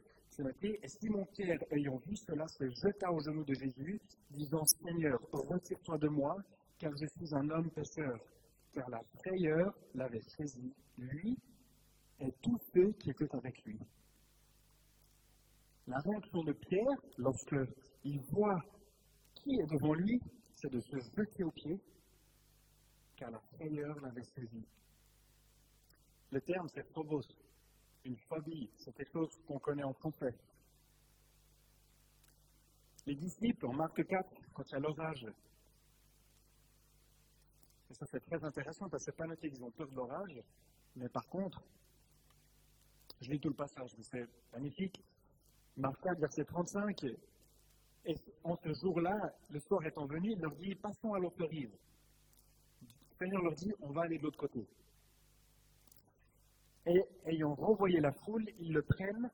[0.62, 4.02] et Simon-Pierre, ayant vu cela, se jeta aux genoux de Jésus,
[4.32, 6.36] disant Seigneur, retire-toi de moi,
[6.78, 8.20] car je suis un homme pécheur.
[8.74, 11.38] Car la frayeur l'avait saisi, lui
[12.20, 13.80] et tous ceux qui étaient avec lui.
[15.88, 18.62] La réaction de Pierre, lorsqu'il voit
[19.34, 20.20] qui est devant lui,
[20.56, 21.80] c'est de se jeter aux pieds,
[23.16, 24.66] car la frayeur l'avait saisi.
[26.32, 27.24] Le terme, c'est phobos,
[28.06, 30.34] une phobie, c'est quelque chose qu'on connaît en français.
[33.06, 35.26] Les disciples, en Marc 4, quand il y a l'orage,
[37.90, 40.42] et ça c'est très intéressant parce que c'est pas noté qu'ils ont peur de l'orage,
[40.96, 41.64] mais par contre,
[43.22, 45.02] je lis tout le passage, c'est magnifique.
[45.78, 47.06] Marc 4, verset 35,
[48.06, 51.72] et en ce jour-là, le soir étant venu, il leur dit Passons à l'autre rive.
[52.82, 54.66] Le Seigneur leur dit On va aller de l'autre côté
[56.86, 59.30] et ayant renvoyé la foule, ils le prennent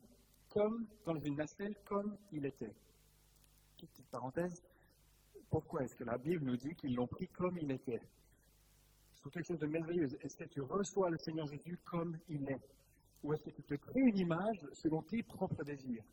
[0.50, 2.74] comme dans une nacelle, comme il était.
[3.78, 4.64] Petite parenthèse,
[5.50, 8.02] pourquoi est-ce que la Bible nous dit qu'ils l'ont pris comme il était?
[9.14, 10.08] C'est quelque chose de merveilleux.
[10.22, 12.62] Est-ce que tu reçois le Seigneur Jésus comme il est?
[13.24, 16.04] Ou est-ce que tu te crées une image selon tes propres désirs?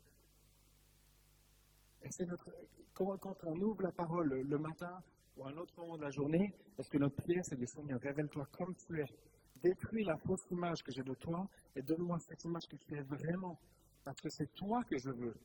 [2.01, 2.49] Et notre,
[2.93, 5.01] quand, on ouvre la parole le matin
[5.37, 7.99] ou à un autre moment de la journée, est-ce que notre prière, c'est de Seigneur,
[8.01, 9.05] révèle-toi comme tu es?
[9.63, 13.01] Détruis la fausse image que j'ai de toi et donne-moi cette image que tu es
[13.01, 13.57] vraiment.
[14.03, 15.35] Parce que c'est toi que je veux.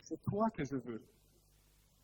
[0.00, 1.02] C'est toi que je veux.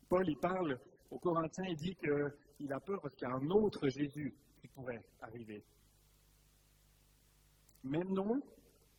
[0.09, 0.79] Paul, il parle
[1.11, 4.67] aux Corinthiens, il dit qu'il a peur parce qu'il y a un autre Jésus qui
[4.67, 5.63] pourrait arriver.
[7.83, 8.41] Même nom,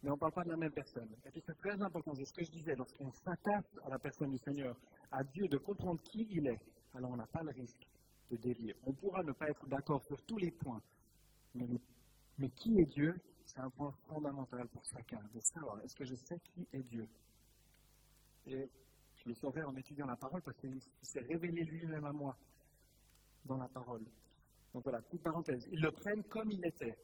[0.02, 1.08] mais on ne parle pas de la même personne.
[1.24, 4.30] Et puis c'est très important, c'est ce que je disais, lorsqu'on s'attache à la personne
[4.30, 4.76] du Seigneur,
[5.10, 6.60] à Dieu, de comprendre qui il est,
[6.94, 7.86] alors on n'a pas le risque
[8.30, 8.76] de dévier.
[8.84, 10.80] On pourra ne pas être d'accord sur tous les points,
[12.38, 13.14] mais, qui est Dieu,
[13.44, 17.08] c'est un point fondamental pour chacun, de savoir, est-ce que je sais qui est Dieu?
[18.46, 18.68] Et
[19.16, 22.36] je le saurai en étudiant la parole parce qu'il s'est révélé lui-même à moi
[23.44, 24.04] dans la parole.
[24.72, 25.66] Donc voilà, toute parenthèse.
[25.72, 26.96] Ils le prennent comme il était.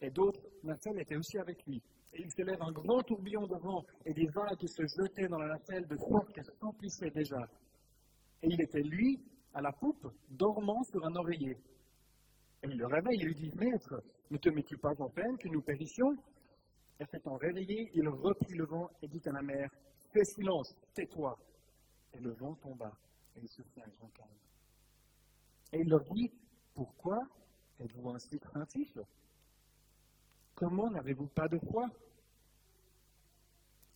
[0.00, 1.82] Et d'autres, nacelles étaient aussi avec lui.
[2.14, 5.38] Et il s'élève un grand tourbillon de vent et des vagues qui se jetaient dans
[5.38, 7.46] la nacelle de sorte qu'elle s'emplissait déjà.
[8.42, 9.20] Et il était, lui,
[9.52, 11.58] à la poupe, dormant sur un oreiller.
[12.62, 15.48] Et il le réveille et lui dit Maître, ne te mets-tu pas en peine que
[15.48, 16.16] nous périssions
[17.00, 19.70] Et s'étant réveillé, il reprit le vent et dit à la mer
[20.12, 21.38] Fais silence, tais-toi.
[22.14, 22.92] Et le vent tomba
[23.36, 24.28] et il se fit un grand calme.
[25.72, 26.32] Et il leur dit
[26.74, 27.20] Pourquoi
[27.80, 28.98] êtes-vous ainsi craintifs
[30.54, 31.88] Comment n'avez-vous pas de foi?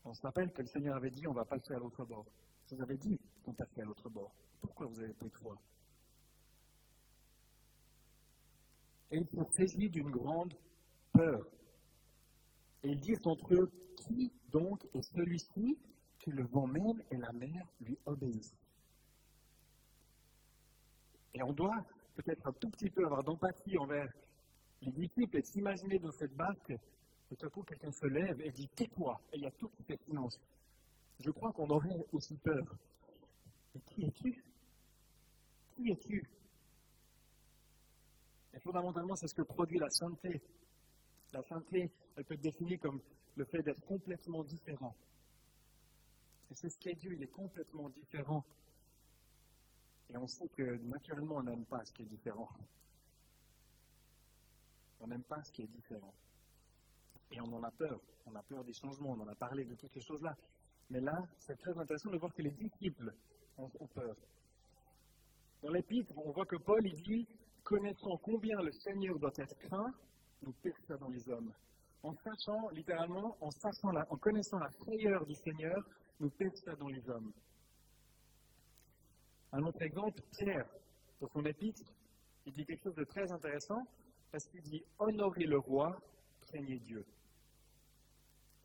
[0.04, 2.26] On se rappelle que le Seigneur avait dit On va passer à l'autre bord.
[2.70, 4.32] Vous avez dit qu'on passait à l'autre bord.
[4.60, 5.56] Pourquoi vous avez pris de foi?
[9.12, 10.54] Et ils sont saisis d'une grande
[11.12, 11.46] peur.
[12.82, 15.78] Et ils disent entre eux, qui donc est celui-ci
[16.18, 18.56] que le vent même et la mer lui obéissent?
[21.34, 24.10] Et on doit peut-être un tout petit peu avoir d'empathie envers
[24.80, 26.72] les disciples et s'imaginer dans cette barque,
[27.28, 29.82] tout à coup quelqu'un se lève et dit Tais-toi Et il y a tout qui
[29.84, 30.40] fait silence.
[31.20, 32.64] Je crois qu'on aurait aussi peur.
[33.74, 34.44] Mais qui es-tu?
[35.76, 36.28] Qui es-tu?
[38.62, 40.40] Fondamentalement, c'est ce que produit la sainteté.
[41.32, 43.00] La sainteté, elle peut être définie comme
[43.36, 44.94] le fait d'être complètement différent.
[46.50, 48.44] Et c'est ce qu'est Dieu, il est complètement différent.
[50.10, 52.50] Et on sait que naturellement, on n'aime pas ce qui est différent.
[55.00, 56.12] On n'aime pas ce qui est différent.
[57.30, 57.98] Et on en a peur.
[58.26, 59.12] On a peur des changements.
[59.12, 60.36] On en a parlé de toutes ces choses-là.
[60.90, 63.14] Mais là, c'est très intéressant de voir que les disciples
[63.56, 64.14] ont, peur.
[65.62, 67.26] Dans l'épître, on voit que Paul il dit
[67.72, 69.94] Connaissant combien le Seigneur doit être craint,
[70.42, 70.54] nous
[71.00, 71.50] dans les hommes.
[72.02, 75.82] En sachant, littéralement, en, connaissant la frayeur du Seigneur,
[76.20, 76.30] nous
[76.78, 77.32] dans les hommes.
[79.52, 80.68] Un autre exemple, Pierre,
[81.18, 81.80] dans son épître,
[82.44, 83.86] il dit quelque chose de très intéressant,
[84.30, 85.98] parce qu'il dit Honorez le roi,
[86.42, 87.06] craignez Dieu.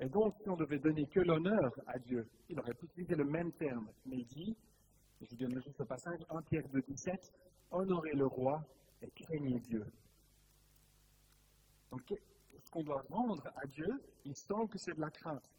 [0.01, 3.23] Et donc, si on devait donner que l'honneur à Dieu, il aurait pu utiliser le
[3.23, 3.87] même terme.
[4.05, 4.57] Mais il dit,
[5.21, 7.33] je vous donne juste le passage, 1 Pierre 2, 17,
[7.71, 8.61] honorez le roi
[9.01, 9.85] et craignez Dieu.
[11.91, 13.87] Donc, ce qu'on doit rendre à Dieu,
[14.25, 15.49] il semble que c'est de la crainte.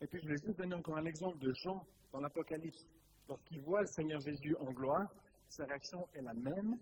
[0.00, 2.86] Et puis, je vais juste donner encore un exemple de Jean dans l'Apocalypse.
[3.28, 5.08] Lorsqu'il voit le Seigneur Jésus en gloire,
[5.48, 6.74] sa réaction est la même,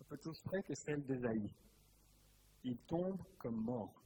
[0.00, 1.52] un peu plus près que celle d'Ésaïe.
[2.64, 4.02] Il tombe comme mort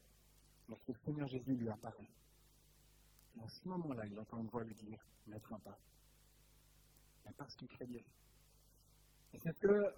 [0.69, 2.11] lorsque le Seigneur Jésus lui apparaît.
[3.37, 5.79] Et à ce moment-là, il entend une voix lui dire Mettre un pas.
[7.25, 8.05] Mais parce qu'il craignait.
[9.35, 9.95] C'est que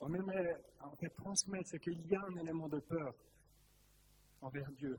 [0.00, 3.14] on aimerait en fait transmettre ce qu'il y a un élément de peur
[4.40, 4.98] envers Dieu.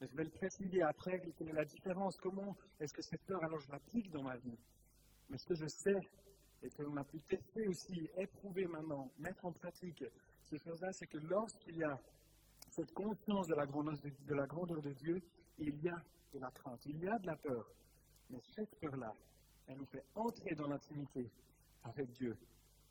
[0.00, 3.42] Mais je vais le préciser après, quelle est la différence Comment est-ce que cette peur,
[3.44, 4.58] alors je l'applique dans ma vie?
[5.30, 6.00] Mais ce que je sais,
[6.62, 10.04] et que l'on a pu tester aussi, éprouver maintenant, mettre en pratique
[10.44, 11.98] ces choses-là, c'est que lorsqu'il y a
[12.70, 15.22] cette conscience de la, de, de la grandeur de Dieu,
[15.58, 16.02] il y a
[16.32, 17.66] de la crainte, il y a de la peur.
[18.30, 19.12] Mais cette peur-là,
[19.66, 21.30] elle nous fait entrer dans l'intimité
[21.84, 22.36] avec Dieu.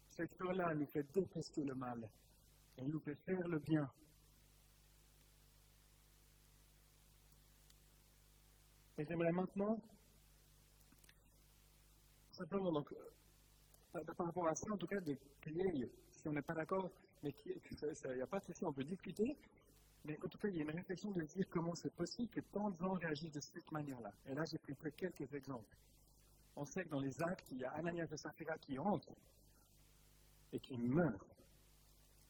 [0.10, 2.10] Cette peur-là nous fait détester le mal.
[2.78, 3.90] Elle nous fait faire le bien.
[8.98, 9.82] Et j'aimerais maintenant,
[12.32, 16.42] simplement, donc, euh, par rapport à ça, en tout cas, de crier, si on n'est
[16.42, 16.92] pas d'accord,
[17.24, 19.38] mais il n'y a pas de souci, on peut discuter,
[20.06, 22.42] mais en tout cas, il y a une réflexion de dire comment c'est possible que
[22.52, 24.12] tant de gens réagissent de cette manière-là.
[24.28, 25.78] Et là, j'ai pris quelques exemples.
[26.56, 29.16] On sait que dans les actes, il y a Ananias et Saphira qui entrent
[30.52, 31.26] et qui meurent.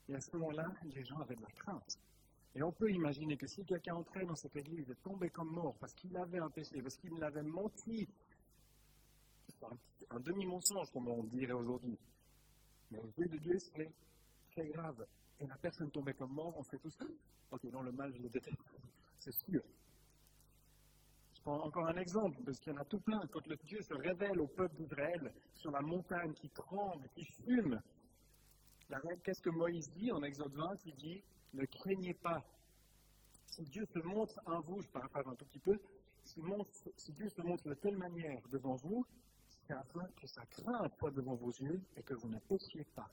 [0.09, 1.97] Et à ce moment-là, les gens avaient de la crainte.
[2.53, 5.75] Et on peut imaginer que si quelqu'un entrait dans cette église et tombait comme mort
[5.79, 8.07] parce qu'il avait un péché, parce qu'il l'avait menti,
[9.63, 11.97] un, un demi-mensonge, comme on dirait aujourd'hui,
[12.89, 13.91] mais aux yeux de Dieu, c'est
[14.51, 15.05] très grave
[15.39, 17.05] et la personne tombait comme mort, on fait tout ça.
[17.51, 18.57] Ok, non, le mal, je le déteste.
[19.19, 19.61] C'est sûr.
[21.45, 23.19] Encore un exemple, parce qu'il y en a tout plein.
[23.31, 27.81] Quand le Dieu se révèle au peuple d'Israël sur la montagne qui tremble, qui fume,
[29.23, 31.23] Qu'est-ce que Moïse dit en Exode 20 Il dit
[31.53, 32.43] Ne craignez pas.
[33.45, 35.79] Si Dieu se montre en vous, je paraphrase un tout petit peu,
[36.23, 36.41] si,
[37.13, 39.05] Dieu se montre de telle manière devant vous,
[39.47, 43.09] c'est afin que sa crainte soit devant vos yeux et que vous ne péchiez pas.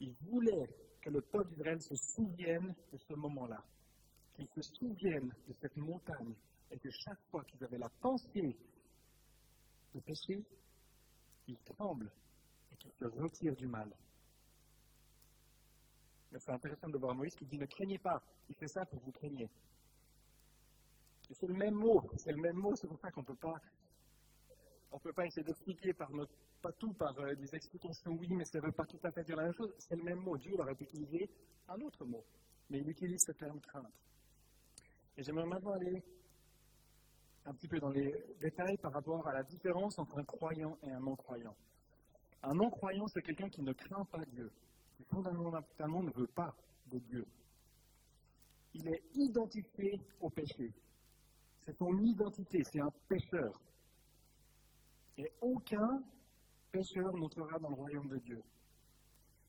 [0.00, 0.68] Il voulait
[1.00, 3.62] que le peuple d'Israël se souvienne de ce moment-là,
[4.34, 6.34] qu'ils se souviennent de cette montagne
[6.70, 8.56] et que chaque fois qu'ils avaient la pensée
[9.94, 10.44] de pécher,
[11.46, 12.10] ils tremblent
[12.72, 13.90] et qu'ils se retirent du mal.
[16.38, 19.12] C'est intéressant de voir Moïse qui dit ne craignez pas, il fait ça pour vous
[19.12, 19.48] craigner.
[21.30, 23.60] c'est le même mot, c'est le même mot, c'est pour ça qu'on ne peut pas
[24.92, 26.10] on peut pas essayer d'expliquer par
[26.62, 29.24] pas tout par euh, des explications oui, mais ça ne veut pas tout à fait
[29.24, 29.72] dire la même chose.
[29.78, 30.36] C'est le même mot.
[30.36, 31.28] Dieu aurait pu utiliser
[31.68, 32.24] un autre mot,
[32.70, 33.92] mais il utilise ce terme crainte.
[35.16, 36.02] Et j'aimerais maintenant aller
[37.46, 40.90] un petit peu dans les détails par rapport à la différence entre un croyant et
[40.90, 41.54] un non-croyant.
[42.42, 44.50] Un non-croyant, c'est quelqu'un qui ne craint pas Dieu,
[44.96, 46.54] qui fondamentalement ne veut pas
[46.86, 47.26] de Dieu.
[48.74, 50.72] Il est identifié au péché.
[51.64, 53.60] C'est son identité, c'est un pécheur.
[55.18, 56.02] Et aucun
[56.70, 58.42] pécheur n'entrera dans le royaume de Dieu.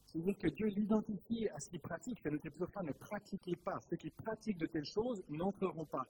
[0.05, 2.17] C'est-à-dire que Dieu l'identifie à ce qu'il pratique.
[2.23, 3.77] C'est le plusieurs ne pratiquez pas.
[3.89, 6.05] Ceux qui pratiquent de telles choses n'entreront pas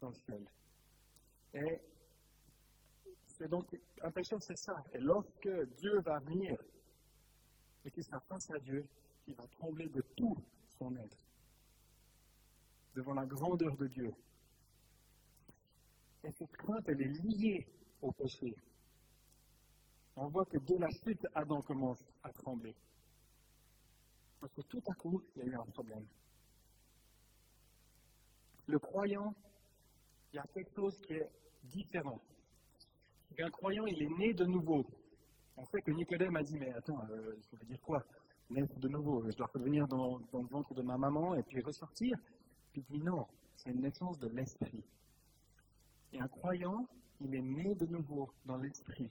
[0.00, 0.46] dans le ciel.
[1.54, 1.80] Et
[3.26, 3.66] c'est donc
[4.14, 4.82] pécheur, c'est ça.
[4.92, 6.56] Et lorsque Dieu va venir
[7.84, 8.84] et qu'il face à Dieu,
[9.26, 10.36] il va trembler de tout
[10.78, 11.18] son être
[12.94, 14.12] devant la grandeur de Dieu.
[16.24, 17.66] Et cette crainte, elle est liée
[18.00, 18.56] au péché.
[20.16, 22.74] On voit que dès la suite, Adam commence à trembler.
[24.40, 26.06] Parce que tout à coup, il y a eu un problème.
[28.66, 29.34] Le croyant,
[30.32, 31.30] il y a quelque chose qui est
[31.64, 32.20] différent.
[33.38, 34.86] Un croyant, il est né de nouveau.
[35.56, 38.02] On sait que Nicodème a dit, mais attends, euh, ça veut dire quoi
[38.48, 42.16] Naître de nouveau, je dois revenir dans, le ventre de ma maman et puis ressortir
[42.72, 44.84] Puis il dit non, c'est une naissance de l'esprit.
[46.12, 46.86] Et un croyant,
[47.20, 49.10] il est né de nouveau dans l'esprit.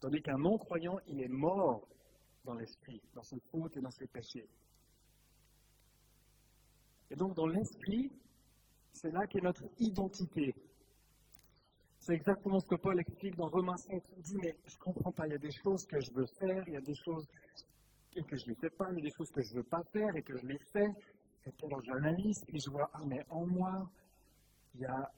[0.00, 1.86] Tandis qu'un non-croyant, il est mort
[2.44, 4.48] dans l'esprit, dans ses fautes et dans ses péchés.
[7.10, 8.10] Et donc dans l'esprit,
[8.92, 10.54] c'est là qu'est notre identité.
[11.98, 14.02] C'est exactement ce que Paul explique dans Romains 5.
[14.16, 16.26] Il dit, mais je ne comprends pas, il y a des choses que je veux
[16.26, 17.26] faire, il y a des choses
[18.26, 19.82] que je ne fais pas, il y a des choses que je ne veux pas
[19.92, 20.88] faire et que je les fais.
[21.46, 23.90] Et puis alors j'analyse, et je vois, ah mais en moi,
[24.74, 25.12] il y a,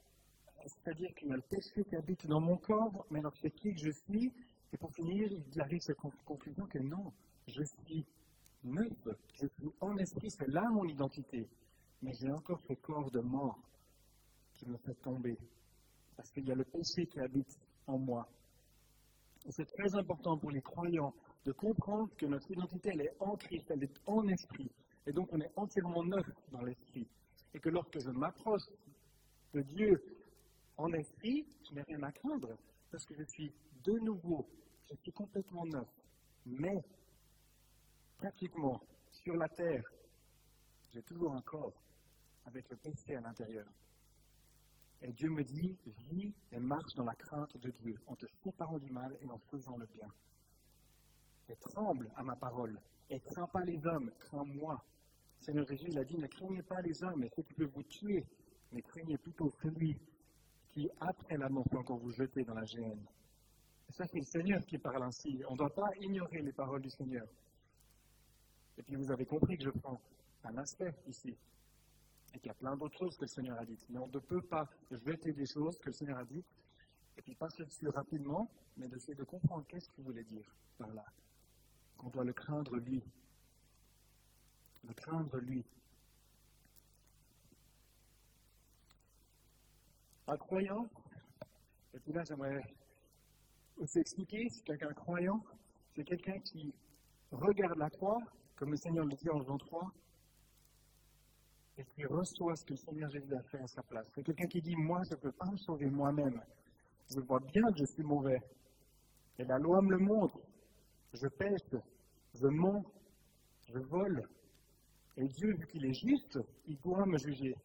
[0.65, 3.73] c'est-à-dire qu'il y a le péché qui habite dans mon corps, mais alors c'est qui
[3.73, 4.31] que je suis?
[4.73, 7.11] Et pour finir, il arrive à cette conclusion que non,
[7.47, 8.05] je suis
[8.63, 8.93] neuf,
[9.33, 11.47] je suis en esprit, c'est là mon identité.
[12.01, 13.59] Mais j'ai encore ce corps de mort
[14.55, 15.37] qui me fait tomber.
[16.15, 18.27] Parce qu'il y a le péché qui habite en moi.
[19.45, 21.13] Et c'est très important pour les croyants
[21.45, 24.71] de comprendre que notre identité, elle est en Christ, elle est en esprit.
[25.07, 27.07] Et donc on est entièrement neuf dans l'esprit.
[27.53, 28.67] Et que lorsque je m'approche
[29.53, 30.01] de Dieu
[30.77, 32.55] en esprit, je n'ai rien à craindre.
[32.91, 33.51] Parce que je suis
[33.83, 34.47] de nouveau,
[34.89, 35.87] je suis complètement neuf.
[36.45, 36.83] Mais,
[38.17, 39.83] pratiquement, sur la terre,
[40.93, 41.73] j'ai toujours un corps
[42.45, 43.67] avec le péché à l'intérieur.
[45.03, 45.77] Et Dieu me dit,
[46.09, 49.39] vis et marche dans la crainte de Dieu, en te séparant du mal et en
[49.49, 50.07] faisant le bien.
[51.49, 54.83] Et tremble à ma parole, et crains pas les hommes, crains moi.
[55.39, 57.83] Seigneur Jésus, il a dit, ne craignez pas les hommes, et ceux qui peuvent vous
[57.83, 58.23] tuer,
[58.71, 59.97] mais craignez plutôt celui
[60.69, 63.03] qui, après la mort, peut encore vous jeter dans la géhenne.
[63.89, 65.41] Et ça, c'est le Seigneur qui parle ainsi.
[65.49, 67.27] On ne doit pas ignorer les paroles du Seigneur.
[68.77, 69.99] Et puis vous avez compris que je prends
[70.43, 71.35] un aspect ici
[72.33, 73.85] et qu'il y a plein d'autres choses que le Seigneur a dites.
[73.89, 76.45] Mais on ne peut pas jeter des choses que le Seigneur a dites
[77.17, 81.05] et puis passer dessus rapidement, mais d'essayer de comprendre qu'est-ce qu'il voulait dire par là.
[81.97, 83.03] Qu'on doit le craindre lui.
[84.87, 85.63] Le craindre lui.
[90.27, 90.89] Un croyant,
[91.93, 92.63] et puis là j'aimerais
[93.77, 95.43] aussi expliquer, c'est quelqu'un croyant,
[95.93, 96.73] c'est quelqu'un qui
[97.31, 98.19] regarde la croix,
[98.55, 99.91] comme le Seigneur le dit en Jean 3,
[101.81, 104.07] et qui reçoit ce que le Seigneur Jésus a fait à sa place.
[104.13, 106.39] C'est quelqu'un qui dit, moi, je ne peux pas me sauver moi-même.
[107.09, 108.39] Je vois bien que je suis mauvais.
[109.39, 110.39] Et la loi me le montre.
[111.13, 111.81] Je pêche,
[112.35, 112.85] je mens,
[113.67, 114.23] je vole.
[115.17, 117.55] Et Dieu, vu qu'il est juste, il doit me juger.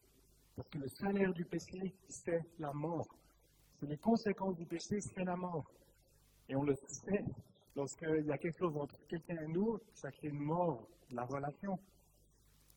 [0.55, 3.07] Parce que le salaire du péché, c'est la mort.
[3.79, 5.69] C'est les conséquences du péché, c'est la mort.
[6.49, 7.23] Et on le sait,
[7.75, 11.79] lorsqu'il y a quelque chose entre quelqu'un et nous, ça crée une mort la relation.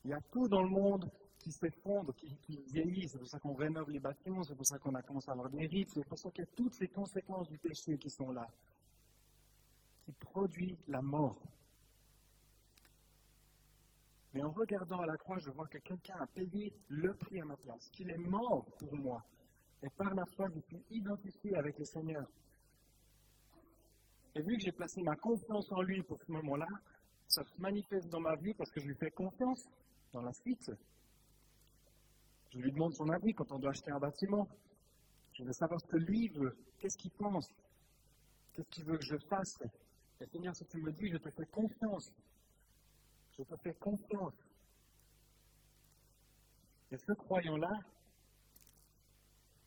[0.04, 3.08] Il y a tout dans le monde qui s'effondre, qui, qui vieillit.
[3.08, 5.48] C'est pour ça qu'on rénove les bâtiments, c'est pour ça qu'on a commencé à avoir
[5.50, 8.30] des rites, c'est pour ça qu'il y a toutes ces conséquences du péché qui sont
[8.30, 8.46] là,
[10.04, 11.40] qui produit la mort.
[14.32, 17.44] Mais en regardant à la croix, je vois que quelqu'un a payé le prix à
[17.44, 19.24] ma place, qu'il est mort pour moi.
[19.82, 22.26] Et par la foi, je suis identifié avec le Seigneur.
[24.34, 26.68] Et vu que j'ai placé ma confiance en lui pour ce moment-là,
[27.26, 29.68] ça se manifeste dans ma vie parce que je lui fais confiance
[30.12, 30.70] dans la suite.
[32.52, 34.48] Je lui demande son avis quand on doit acheter un bâtiment.
[35.32, 37.48] Je veux savoir ce que lui veut, qu'est-ce qu'il pense,
[38.52, 39.58] qu'est-ce qu'il veut que je fasse?
[40.20, 42.12] Et Seigneur, si tu me dis, je te fais confiance.
[43.38, 44.34] Je te fais confiance.
[46.90, 47.72] Et ce croyant-là,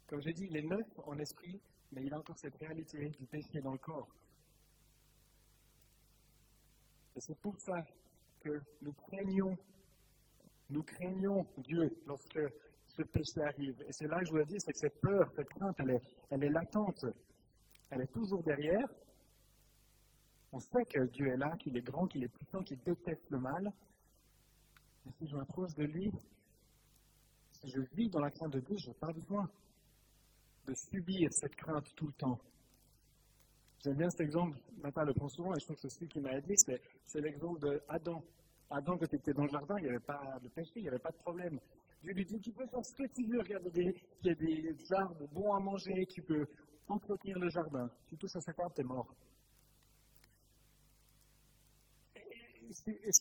[0.07, 1.59] comme j'ai dit, il est neuf en esprit,
[1.91, 4.09] mais il a encore cette réalité du péché dans le corps.
[7.15, 7.83] Et c'est pour ça
[8.41, 9.57] que nous craignons,
[10.69, 12.39] nous craignons Dieu lorsque
[12.95, 13.81] ce péché arrive.
[13.87, 16.01] Et c'est là que je voulais dire, c'est que cette peur, cette crainte, elle est,
[16.29, 17.05] elle est latente.
[17.89, 18.87] Elle est toujours derrière.
[20.51, 23.39] On sait que Dieu est là, qu'il est grand, qu'il est puissant, qu'il déteste le
[23.39, 23.71] mal.
[25.05, 26.11] Mais si je m'approche de lui,
[27.51, 29.49] si je vis dans la crainte de Dieu, je n'ai pas besoin
[30.67, 32.39] de subir cette crainte tout le temps.
[33.83, 36.21] J'aime bien cet exemple, Nathan le prend souvent, et je trouve que c'est celui qui
[36.21, 38.23] m'a aidé, c'est l'exemple d'Adam.
[38.69, 40.87] Adam, quand il était dans le jardin, il n'y avait pas de péché, il n'y
[40.87, 41.59] avait pas de problème.
[42.03, 44.93] Dieu lui dit, tu peux faire ce que tu veux, regarde, il y a des
[44.93, 46.45] arbres bons à manger, tu peux
[46.89, 47.89] entretenir le jardin.
[48.09, 49.15] Si tout ça s'accorde, t'es mort.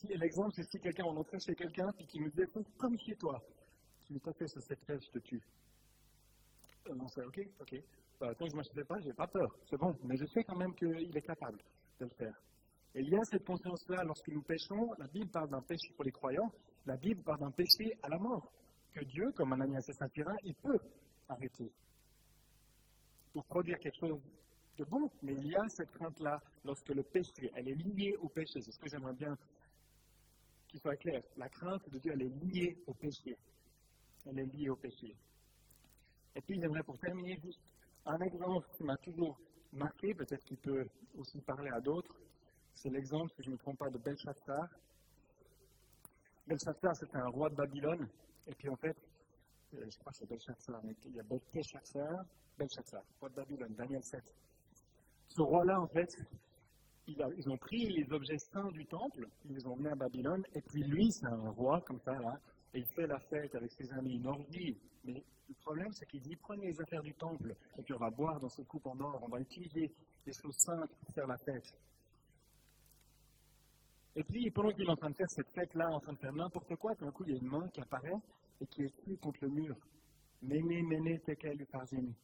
[0.09, 3.41] L'exemple, c'est si quelqu'un, on entrait chez quelqu'un, puis qui me disait, comme chez toi.
[4.05, 5.41] Tu lui fait sur cette je te tue.
[6.89, 7.75] Euh, non, c'est ok, ok.
[8.19, 9.47] Bah, tant que je ne m'achetais pas, je n'ai pas peur.
[9.69, 9.95] C'est bon.
[10.03, 11.59] Mais je sais quand même qu'il est capable
[11.99, 12.35] de le faire.
[12.95, 14.91] Et il y a cette conscience-là lorsque nous péchons.
[14.97, 16.51] La Bible parle d'un péché pour les croyants.
[16.85, 18.51] La Bible parle d'un péché à la mort.
[18.93, 20.79] Que Dieu, comme Ananias et Saphira, il peut
[21.27, 21.71] arrêter
[23.33, 24.21] pour produire quelque chose
[24.77, 25.09] de bon.
[25.23, 28.61] Mais il y a cette crainte-là lorsque le péché, elle est liée au péché.
[28.61, 29.35] C'est ce que j'aimerais bien
[30.67, 31.21] qu'il soit clair.
[31.37, 33.37] La crainte de Dieu, elle est liée au péché.
[34.25, 35.15] Elle est liée au péché.
[36.35, 37.59] Et puis, j'aimerais pour terminer juste
[38.05, 39.39] un exemple qui m'a toujours
[39.71, 42.15] marqué, peut-être qu'il peut aussi parler à d'autres.
[42.73, 44.67] C'est l'exemple, si je ne me trompe pas, de Belshazzar.
[46.47, 48.07] Belshazzar, c'était un roi de Babylone.
[48.47, 48.97] Et puis, en fait,
[49.75, 52.25] euh, je crois que c'est Belshazzar, mais il y a Belteshazzar,
[52.57, 54.23] Belshazzar, roi de Babylone, Daniel 7.
[55.27, 56.15] Ce roi-là, en fait,
[57.07, 60.61] ils ont pris les objets saints du temple, ils les ont mis à Babylone, et
[60.61, 62.39] puis lui, c'est un roi comme ça, là,
[62.73, 64.77] et il fait la fête avec ses amis, une orgie.
[65.03, 68.09] Mais le problème, c'est qu'il dit prenez les affaires du temple, et puis on va
[68.09, 69.91] boire dans ce coupe en or, on va utiliser
[70.25, 71.73] les choses saintes pour faire la fête.
[74.15, 76.33] Et puis, pendant qu'il est en train de faire cette fête-là, en train de faire
[76.33, 78.13] n'importe quoi, d'un coup, il y a une main qui apparaît
[78.61, 79.75] et qui est contre le mur.
[80.41, 82.15] Méné, méné, tekel, pargénie.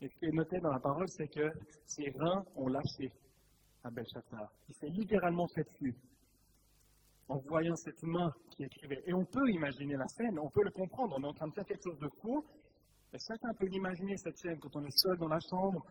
[0.00, 1.50] Et ce qui est noté dans la parole, c'est que
[1.86, 3.12] ses reins ont lâché
[3.84, 4.52] à Belshazzar.
[4.68, 5.94] Il s'est littéralement fait dessus
[7.28, 9.02] en voyant cette main qui écrivait.
[9.06, 11.16] Et on peut imaginer la scène, on peut le comprendre.
[11.18, 12.44] On est en train de faire quelque chose de faux.
[13.12, 15.84] Et chacun peut imaginer cette scène quand on est seul dans la chambre,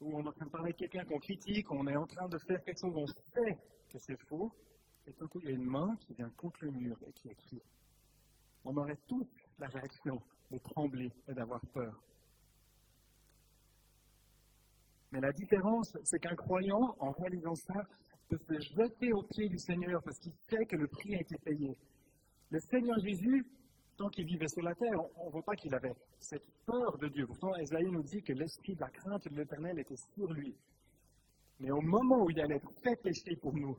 [0.00, 2.28] où on est en train de parler avec quelqu'un qu'on critique, on est en train
[2.28, 3.58] de faire quelque chose, on sait
[3.90, 4.52] que c'est faux.
[5.06, 7.28] Et tout coup, il y a une main qui vient contre le mur et qui
[7.28, 7.62] écrit.
[8.64, 9.28] On aurait toute
[9.58, 12.02] la réaction de trembler et d'avoir peur.
[15.12, 17.86] Mais la différence, c'est qu'un croyant, en réalisant ça,
[18.28, 21.36] peut se jeter aux pieds du Seigneur parce qu'il sait que le prix a été
[21.38, 21.76] payé.
[22.50, 23.46] Le Seigneur Jésus,
[23.96, 27.08] tant qu'il vivait sur la terre, on ne voit pas qu'il avait cette peur de
[27.08, 27.26] Dieu.
[27.26, 30.54] Pourtant, Esaïe nous dit que l'esprit de la crainte de l'éternel était sur lui.
[31.60, 33.78] Mais au moment où il allait être fait péché pour nous,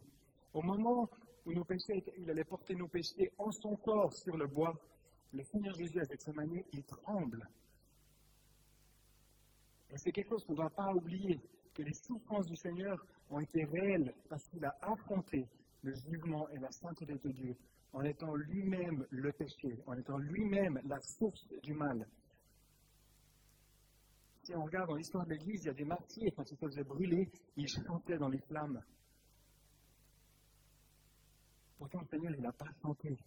[0.53, 1.09] au moment
[1.45, 4.73] où il allait porter nos péchés en son corps sur le bois,
[5.33, 7.47] le Seigneur Jésus, avec sa manière, il tremble.
[9.91, 11.39] Et c'est quelque chose qu'on ne doit pas oublier,
[11.73, 15.45] que les souffrances du Seigneur ont été réelles parce qu'il a affronté
[15.83, 17.55] le jugement et la sainteté de Dieu
[17.95, 22.05] en étant lui-même le péché, en étant lui-même la source du mal.
[24.43, 26.65] Si on regarde dans l'histoire de l'Église, il y a des martyrs, quand ils se
[26.65, 28.83] faisaient brûler, ils chantaient dans les flammes.
[31.77, 33.17] Pourtant, le Seigneur, il n'a pas chanté,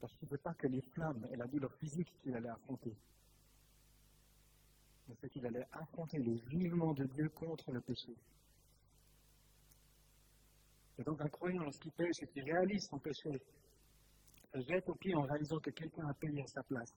[0.00, 2.94] parce qu'il ne veut pas que les flammes et la douleur physique qu'il allait affronter.
[5.08, 8.16] Mais c'est qu'il allait affronter le jugement de Dieu contre le péché.
[10.98, 13.40] Et donc, un croyant, lorsqu'il pêche et qu'il réalise son péché,
[14.54, 16.94] jette au pied en réalisant que quelqu'un a payé à sa place.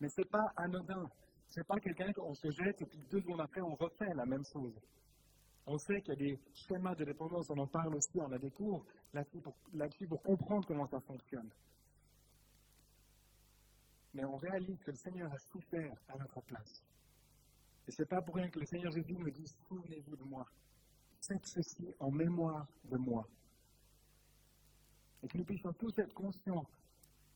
[0.00, 1.10] Mais ce n'est pas anodin.
[1.48, 4.26] Ce n'est pas quelqu'un qu'on se jette et puis deux secondes après, on refait la
[4.26, 4.74] même chose.
[5.66, 8.38] On sait qu'il y a des schémas de dépendance, on en parle aussi, on a
[8.38, 11.48] des cours là-dessus pour, comprendre comment ça fonctionne.
[14.12, 16.82] Mais on réalise que le Seigneur a souffert à notre place.
[17.86, 20.46] Et ce n'est pas pour rien que le Seigneur Jésus nous dit Souvenez-vous de moi.
[21.20, 23.26] Faites ceci en mémoire de moi.
[25.22, 26.66] Et que nous puissions tous être conscients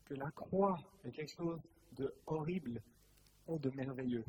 [0.09, 1.61] que la croix est quelque chose
[1.93, 2.81] de horrible
[3.47, 4.25] ou de merveilleux.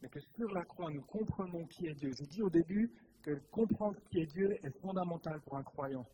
[0.00, 2.10] Mais que sur la croix, nous comprenons qui est Dieu.
[2.18, 2.90] J'ai dit au début
[3.22, 6.06] que comprendre qui est Dieu est fondamental pour un croyant.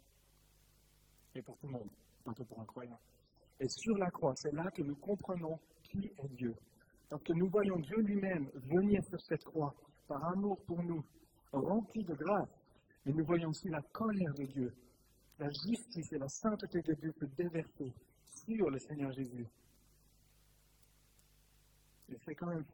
[1.34, 1.90] Et pour tout le monde,
[2.36, 2.98] que pour un croyant.
[3.60, 6.54] Et sur la croix, c'est là que nous comprenons qui est Dieu.
[7.08, 9.72] Parce que nous voyons Dieu lui-même venir sur cette croix
[10.08, 11.04] par amour pour nous,
[11.52, 12.48] rempli de grâce.
[13.04, 14.74] Mais nous voyons aussi la colère de Dieu,
[15.38, 17.92] la justice et la sainteté de Dieu se déverser
[18.46, 19.46] sur le Seigneur Jésus.
[22.08, 22.64] Et c'est quand même,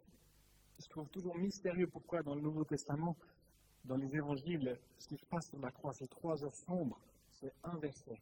[0.78, 3.16] je trouve toujours mystérieux pourquoi dans le Nouveau Testament,
[3.84, 7.00] dans les évangiles, ce qui se passe sur la croix, ces trois heures sombres,
[7.32, 8.20] c'est inversé.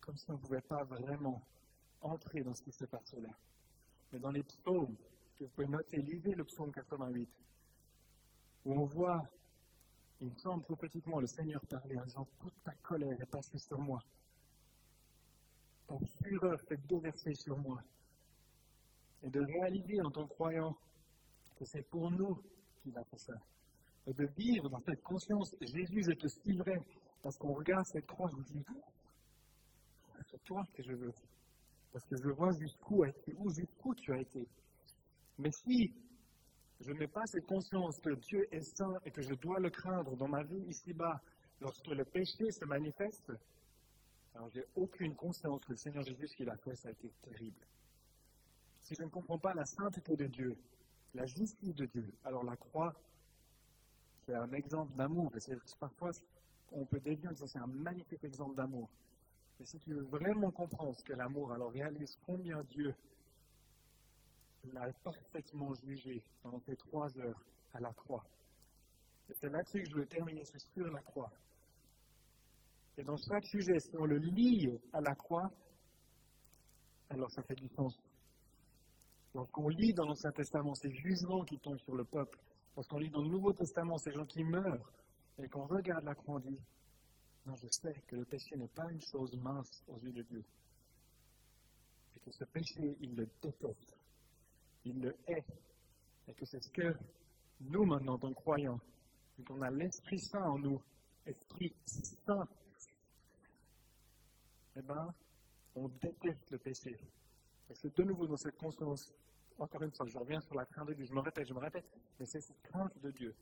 [0.00, 1.42] Comme si on ne pouvait pas vraiment
[2.00, 3.30] entrer dans ce qui se passe là.
[4.12, 4.96] Mais dans les psaumes,
[5.38, 7.28] que vous pouvez noter, lisez le psaume 88,
[8.64, 9.22] où on voit,
[10.20, 13.78] il me semble prophétiquement, le Seigneur parler en disant Toute ta colère est passée sur
[13.78, 14.00] moi.
[15.86, 17.82] Ta fureur fait déverser sur moi.
[19.22, 20.76] Et de réaliser en tant croyant
[21.56, 22.42] que c'est pour nous
[22.82, 23.34] qu'il a fait ça.
[24.06, 26.78] Et de vivre dans cette conscience, Jésus, est aussi vrai,
[27.22, 28.64] parce qu'on regarde cette croix, je me dis,
[30.30, 31.12] c'est toi que je veux.
[31.92, 33.04] Parce que je vois jusqu'où
[33.50, 34.46] jusqu'où tu as été.
[35.38, 35.92] Mais si
[36.80, 40.16] je n'ai pas cette conscience que Dieu est saint et que je dois le craindre
[40.16, 41.20] dans ma vie ici-bas,
[41.60, 43.32] lorsque le péché se manifeste,
[44.34, 47.08] alors j'ai aucune conscience que le Seigneur Jésus, ce qu'il a fait, ça a été
[47.22, 47.66] terrible.
[48.82, 50.56] Si je ne comprends pas la sainteté de Dieu,
[51.14, 52.94] la justice de Dieu, alors la croix,
[54.26, 55.32] c'est un exemple d'amour.
[55.78, 56.10] Parfois,
[56.72, 58.88] on peut dévier que c'est un magnifique exemple d'amour.
[59.58, 62.94] Mais si tu veux vraiment comprendre ce qu'est l'amour, alors réalise combien Dieu
[64.72, 67.40] l'a parfaitement jugé pendant ces trois heures
[67.74, 68.24] à la croix.
[69.30, 71.30] Et c'est là-dessus que je veux terminer, c'est sur la croix.
[72.96, 75.50] Et dans chaque sujet, si on le lit à la croix,
[77.10, 77.98] alors ça fait du sens.
[79.34, 82.38] Lorsqu'on lit dans l'Ancien Testament ces jugements qui tombent sur le peuple,
[82.76, 84.92] lorsqu'on lit dans le Nouveau Testament ces gens qui meurent,
[85.42, 86.60] et qu'on regarde la croix, on dit
[87.46, 90.44] Non, je sais que le péché n'est pas une chose mince aux yeux de Dieu.
[92.16, 93.96] Et que ce péché, il le déteste.
[94.84, 95.44] Il le hait.
[96.28, 96.94] Et que c'est ce que
[97.60, 98.80] nous, maintenant, en tant que croyants,
[99.44, 100.80] qu'on a l'Esprit Saint en nous,
[101.26, 102.46] Esprit Saint
[104.76, 105.14] eh bien,
[105.74, 106.98] on déteste le péché.
[107.70, 109.12] Et c'est de nouveau dans cette conscience,
[109.58, 111.60] encore une fois, je reviens sur la crainte de Dieu, je me répète, je me
[111.60, 111.86] répète,
[112.18, 113.34] mais c'est cette crainte de Dieu.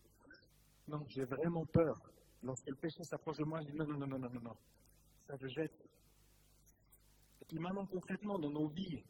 [0.89, 2.01] Non, j'ai vraiment peur.
[2.43, 4.57] Lorsque le péché s'approche de moi, je dis non, non, non, non, non, non, non.
[5.27, 5.75] Ça, je jette.
[7.41, 9.03] Et puis maintenant, concrètement, dans nos vies,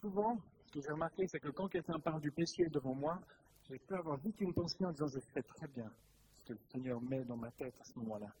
[0.00, 3.20] souvent, ce que j'ai remarqué, c'est que quand quelqu'un parle du péché devant moi,
[3.68, 5.90] j'ai peur avoir vite une pensée en disant je sais très bien
[6.34, 8.32] ce que le Seigneur met dans ma tête à ce moment-là.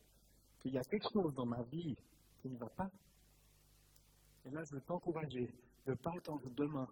[0.60, 1.96] Qu'il y a quelque chose dans ma vie
[2.44, 2.90] qui ne va pas.
[4.44, 5.48] Et là, je veux t'encourager
[5.86, 6.86] de ne pas attendre demain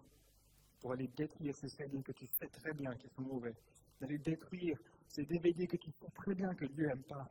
[0.79, 3.55] pour aller détruire ces CD que tu sais très bien qu'ils sont mauvais,
[4.01, 7.29] d'aller détruire ces DVD que tu sais très bien que Dieu n'aime pas,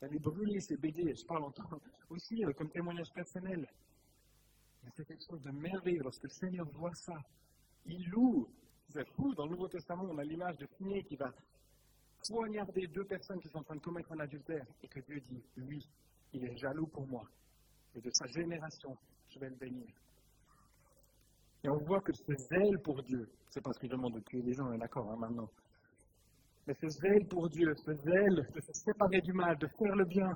[0.00, 1.68] d'aller brûler ces BD, je parle en temps
[2.10, 3.66] aussi euh, comme témoignage personnel.
[4.96, 7.20] C'est quelque chose de merveilleux lorsque le Seigneur voit ça.
[7.86, 8.48] Il loue.
[8.88, 11.34] C'est fou, dans le Nouveau Testament, on a l'image de Finé qui va
[12.28, 15.42] poignarder deux personnes qui sont en train de commettre un adultère et que Dieu dit,
[15.56, 15.86] lui,
[16.32, 17.28] il est jaloux pour moi
[17.94, 18.96] et de sa génération,
[19.28, 19.86] je vais le bénir.
[21.64, 24.52] Et on voit que ce zèle pour Dieu, c'est parce qu'il demande de tuer les
[24.52, 25.48] gens, on est d'accord hein, maintenant.
[26.66, 30.04] Mais ce zèle pour Dieu, ce zèle de se séparer du mal, de faire le
[30.04, 30.34] bien,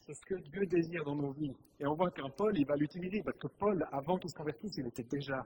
[0.00, 1.54] c'est ce que Dieu désire dans nos vies.
[1.78, 4.76] Et on voit qu'un Paul, il va l'utiliser, parce que Paul, avant qu'il se convertisse,
[4.76, 5.42] il était déjà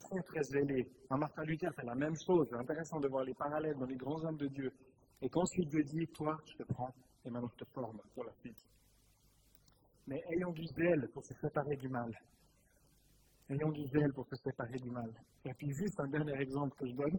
[0.00, 0.90] très, très zélé.
[1.10, 2.48] Un Martin Luther, c'est la même chose.
[2.50, 4.72] C'est intéressant de voir les parallèles dans les grands hommes de Dieu.
[5.20, 6.92] Et qu'ensuite Dieu dit, toi, je te prends,
[7.24, 8.58] et maintenant je te forme pour la suite
[10.06, 12.12] mais ayons du zèle pour se séparer du mal.
[13.48, 15.12] Ayons du zèle pour se séparer du mal.
[15.44, 17.18] Et puis juste un dernier exemple que je donne,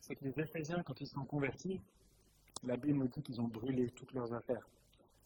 [0.00, 1.80] c'est que les Éphésiens, quand ils sont convertis,
[2.64, 4.66] la Bible nous dit qu'ils ont brûlé toutes leurs affaires.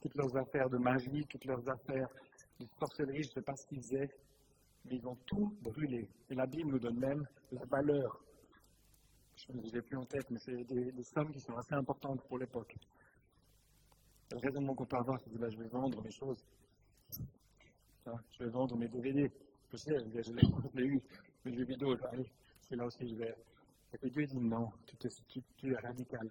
[0.00, 2.08] Toutes leurs affaires de magie, toutes leurs affaires
[2.60, 4.10] de sorcellerie, je ne sais pas ce qu'ils faisaient,
[4.84, 6.08] mais ils ont tout brûlé.
[6.30, 8.22] Et la Bible nous donne même la valeur.
[9.36, 11.74] Je ne les ai plus en tête, mais c'est des, des sommes qui sont assez
[11.74, 12.74] importantes pour l'époque.
[14.32, 16.44] Le raisonnement qu'on peut avoir, c'est que je vais vendre mes choses.
[18.04, 19.30] je vais vendre mes DVD.
[19.70, 20.32] Je sais, je
[20.74, 21.00] l'ai eu.
[21.44, 23.34] Mes jeux vidéo, allez, c'est là aussi je vais.
[23.92, 24.96] Et puis Dieu dit non, tu,
[25.56, 26.28] tu, es radical.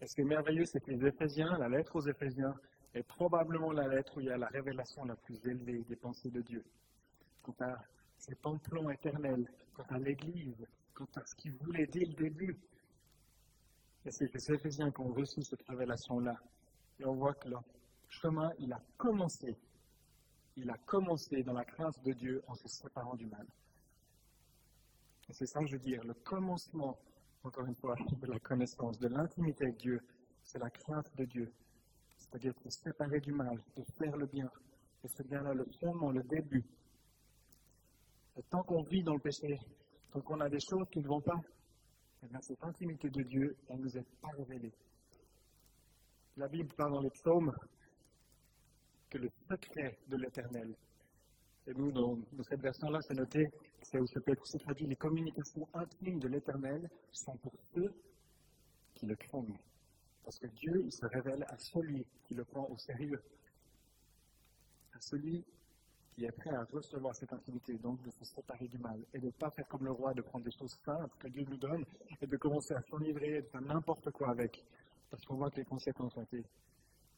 [0.00, 2.54] Et ce qui est merveilleux, c'est que les Éphésiens, la lettre aux Éphésiens,
[2.94, 6.30] est probablement la lettre où il y a la révélation la plus élevée des pensées
[6.30, 6.64] de Dieu.
[7.42, 7.76] Quant à
[8.18, 12.58] ces plans éternels, quant à l'Église, quant à ce qu'il voulait dès le début.
[14.04, 16.36] Et c'est les Éphésiens qui ont reçu cette révélation-là.
[17.00, 17.62] Et on voit que là,
[18.08, 19.56] chemin, il a commencé.
[20.56, 23.46] Il a commencé dans la crainte de Dieu en se séparant du mal.
[25.28, 26.04] Et c'est ça que je veux dire.
[26.04, 26.98] Le commencement,
[27.42, 30.00] encore une fois, de la connaissance, de l'intimité avec Dieu,
[30.42, 31.50] c'est la crainte de Dieu.
[32.18, 34.50] C'est-à-dire de se séparer du mal, de faire le bien.
[35.02, 36.64] Et c'est bien là le fondement, le début.
[38.36, 39.58] Et tant qu'on vit dans le péché,
[40.12, 41.40] tant qu'on a des choses qui ne vont pas,
[42.22, 44.72] eh bien, cette intimité de Dieu, elle ne nous est pas révélée.
[46.40, 47.54] La Bible parle dans les psaumes
[49.10, 50.74] que le secret de l'éternel.
[51.66, 52.16] Et nous, dans,
[52.48, 53.46] cette version-là, c'est noté,
[53.82, 57.92] c'est où se traduit les communications intimes de l'éternel sont pour ceux
[58.94, 59.58] qui le craignent.
[60.24, 63.22] Parce que Dieu, il se révèle à celui qui le prend au sérieux,
[64.94, 65.44] à celui
[66.14, 69.26] qui est prêt à recevoir cette intimité, donc de se séparer du mal, et de
[69.26, 71.84] ne pas faire comme le roi, de prendre des choses simples que Dieu nous donne,
[72.18, 74.64] et de commencer à s'enivrer de faire n'importe quoi avec.
[75.10, 76.44] Parce qu'on voit que les conséquences ont été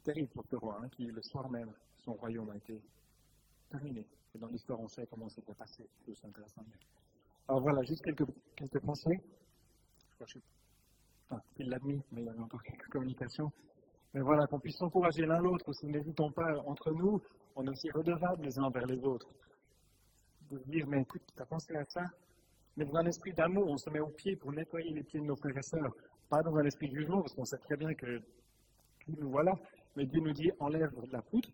[0.02, 1.72] terribles pour ce roi, hein, qui le soir même,
[2.04, 2.80] son royaume a été
[3.70, 4.06] terminé.
[4.34, 5.88] Et dans l'histoire, on sait comment c'était passé.
[6.06, 6.62] C'est intéressant.
[7.48, 8.24] Alors voilà, juste quelques,
[8.56, 9.20] quelques pensées.
[10.08, 10.38] Je crois que je...
[11.30, 13.52] ah, il l'a mis, mais il y avait encore quelques communications.
[14.14, 15.86] Mais voilà, qu'on puisse s'encourager l'un l'autre aussi.
[15.86, 17.20] N'hésitons pas, entre nous,
[17.56, 19.28] on est aussi redevables les uns envers les autres.
[20.50, 22.04] De dire, mais écoute, tu as pensé à ça?
[22.76, 25.26] Mais dans un esprit d'amour, on se met au pied pour nettoyer les pieds de
[25.26, 25.94] nos frères et sœurs.
[26.32, 28.18] Pas dans un esprit de jugement, parce qu'on sait très bien que
[29.06, 29.52] nous voilà.
[29.94, 31.50] Mais Dieu nous dit, enlève la poutre,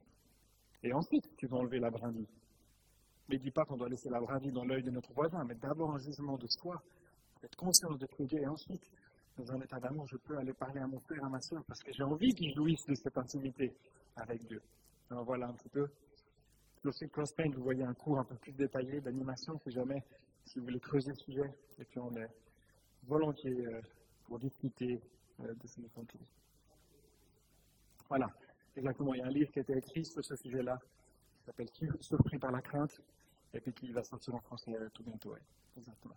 [0.85, 2.29] et ensuite tu vas enlever la brindille.
[3.29, 5.97] Mais dis pas qu'on doit laisser la brindille dans l'œil de notre voisin, mais d'abord
[5.97, 6.81] un jugement de soi,
[7.43, 8.89] être conscient de Dieu, et ensuite,
[9.37, 11.83] dans un état d'amour, je peux aller parler à mon frère, à ma soeur, parce
[11.83, 13.75] que j'ai envie qu'ils jouissent de cette intimité
[14.15, 14.63] avec Dieu.
[15.11, 15.89] Voilà un petit peu.
[16.85, 20.05] Lorsque Crosspain, vous voyez un cours un peu plus détaillé d'animation, si jamais,
[20.45, 22.31] si vous voulez creuser le sujet, et puis on est
[23.09, 23.81] volontiers euh,
[24.29, 25.01] pour discuter
[25.41, 26.29] euh, de différentes choses.
[28.09, 28.31] Voilà,
[28.77, 29.15] exactement.
[29.15, 30.79] Il y a un livre qui a été écrit sur ce sujet-là,
[31.39, 31.69] qui s'appelle
[32.01, 33.01] Surpris par la crainte,
[33.55, 35.35] et puis qui va sortir en français euh, tout bientôt.
[35.77, 36.17] Exactement.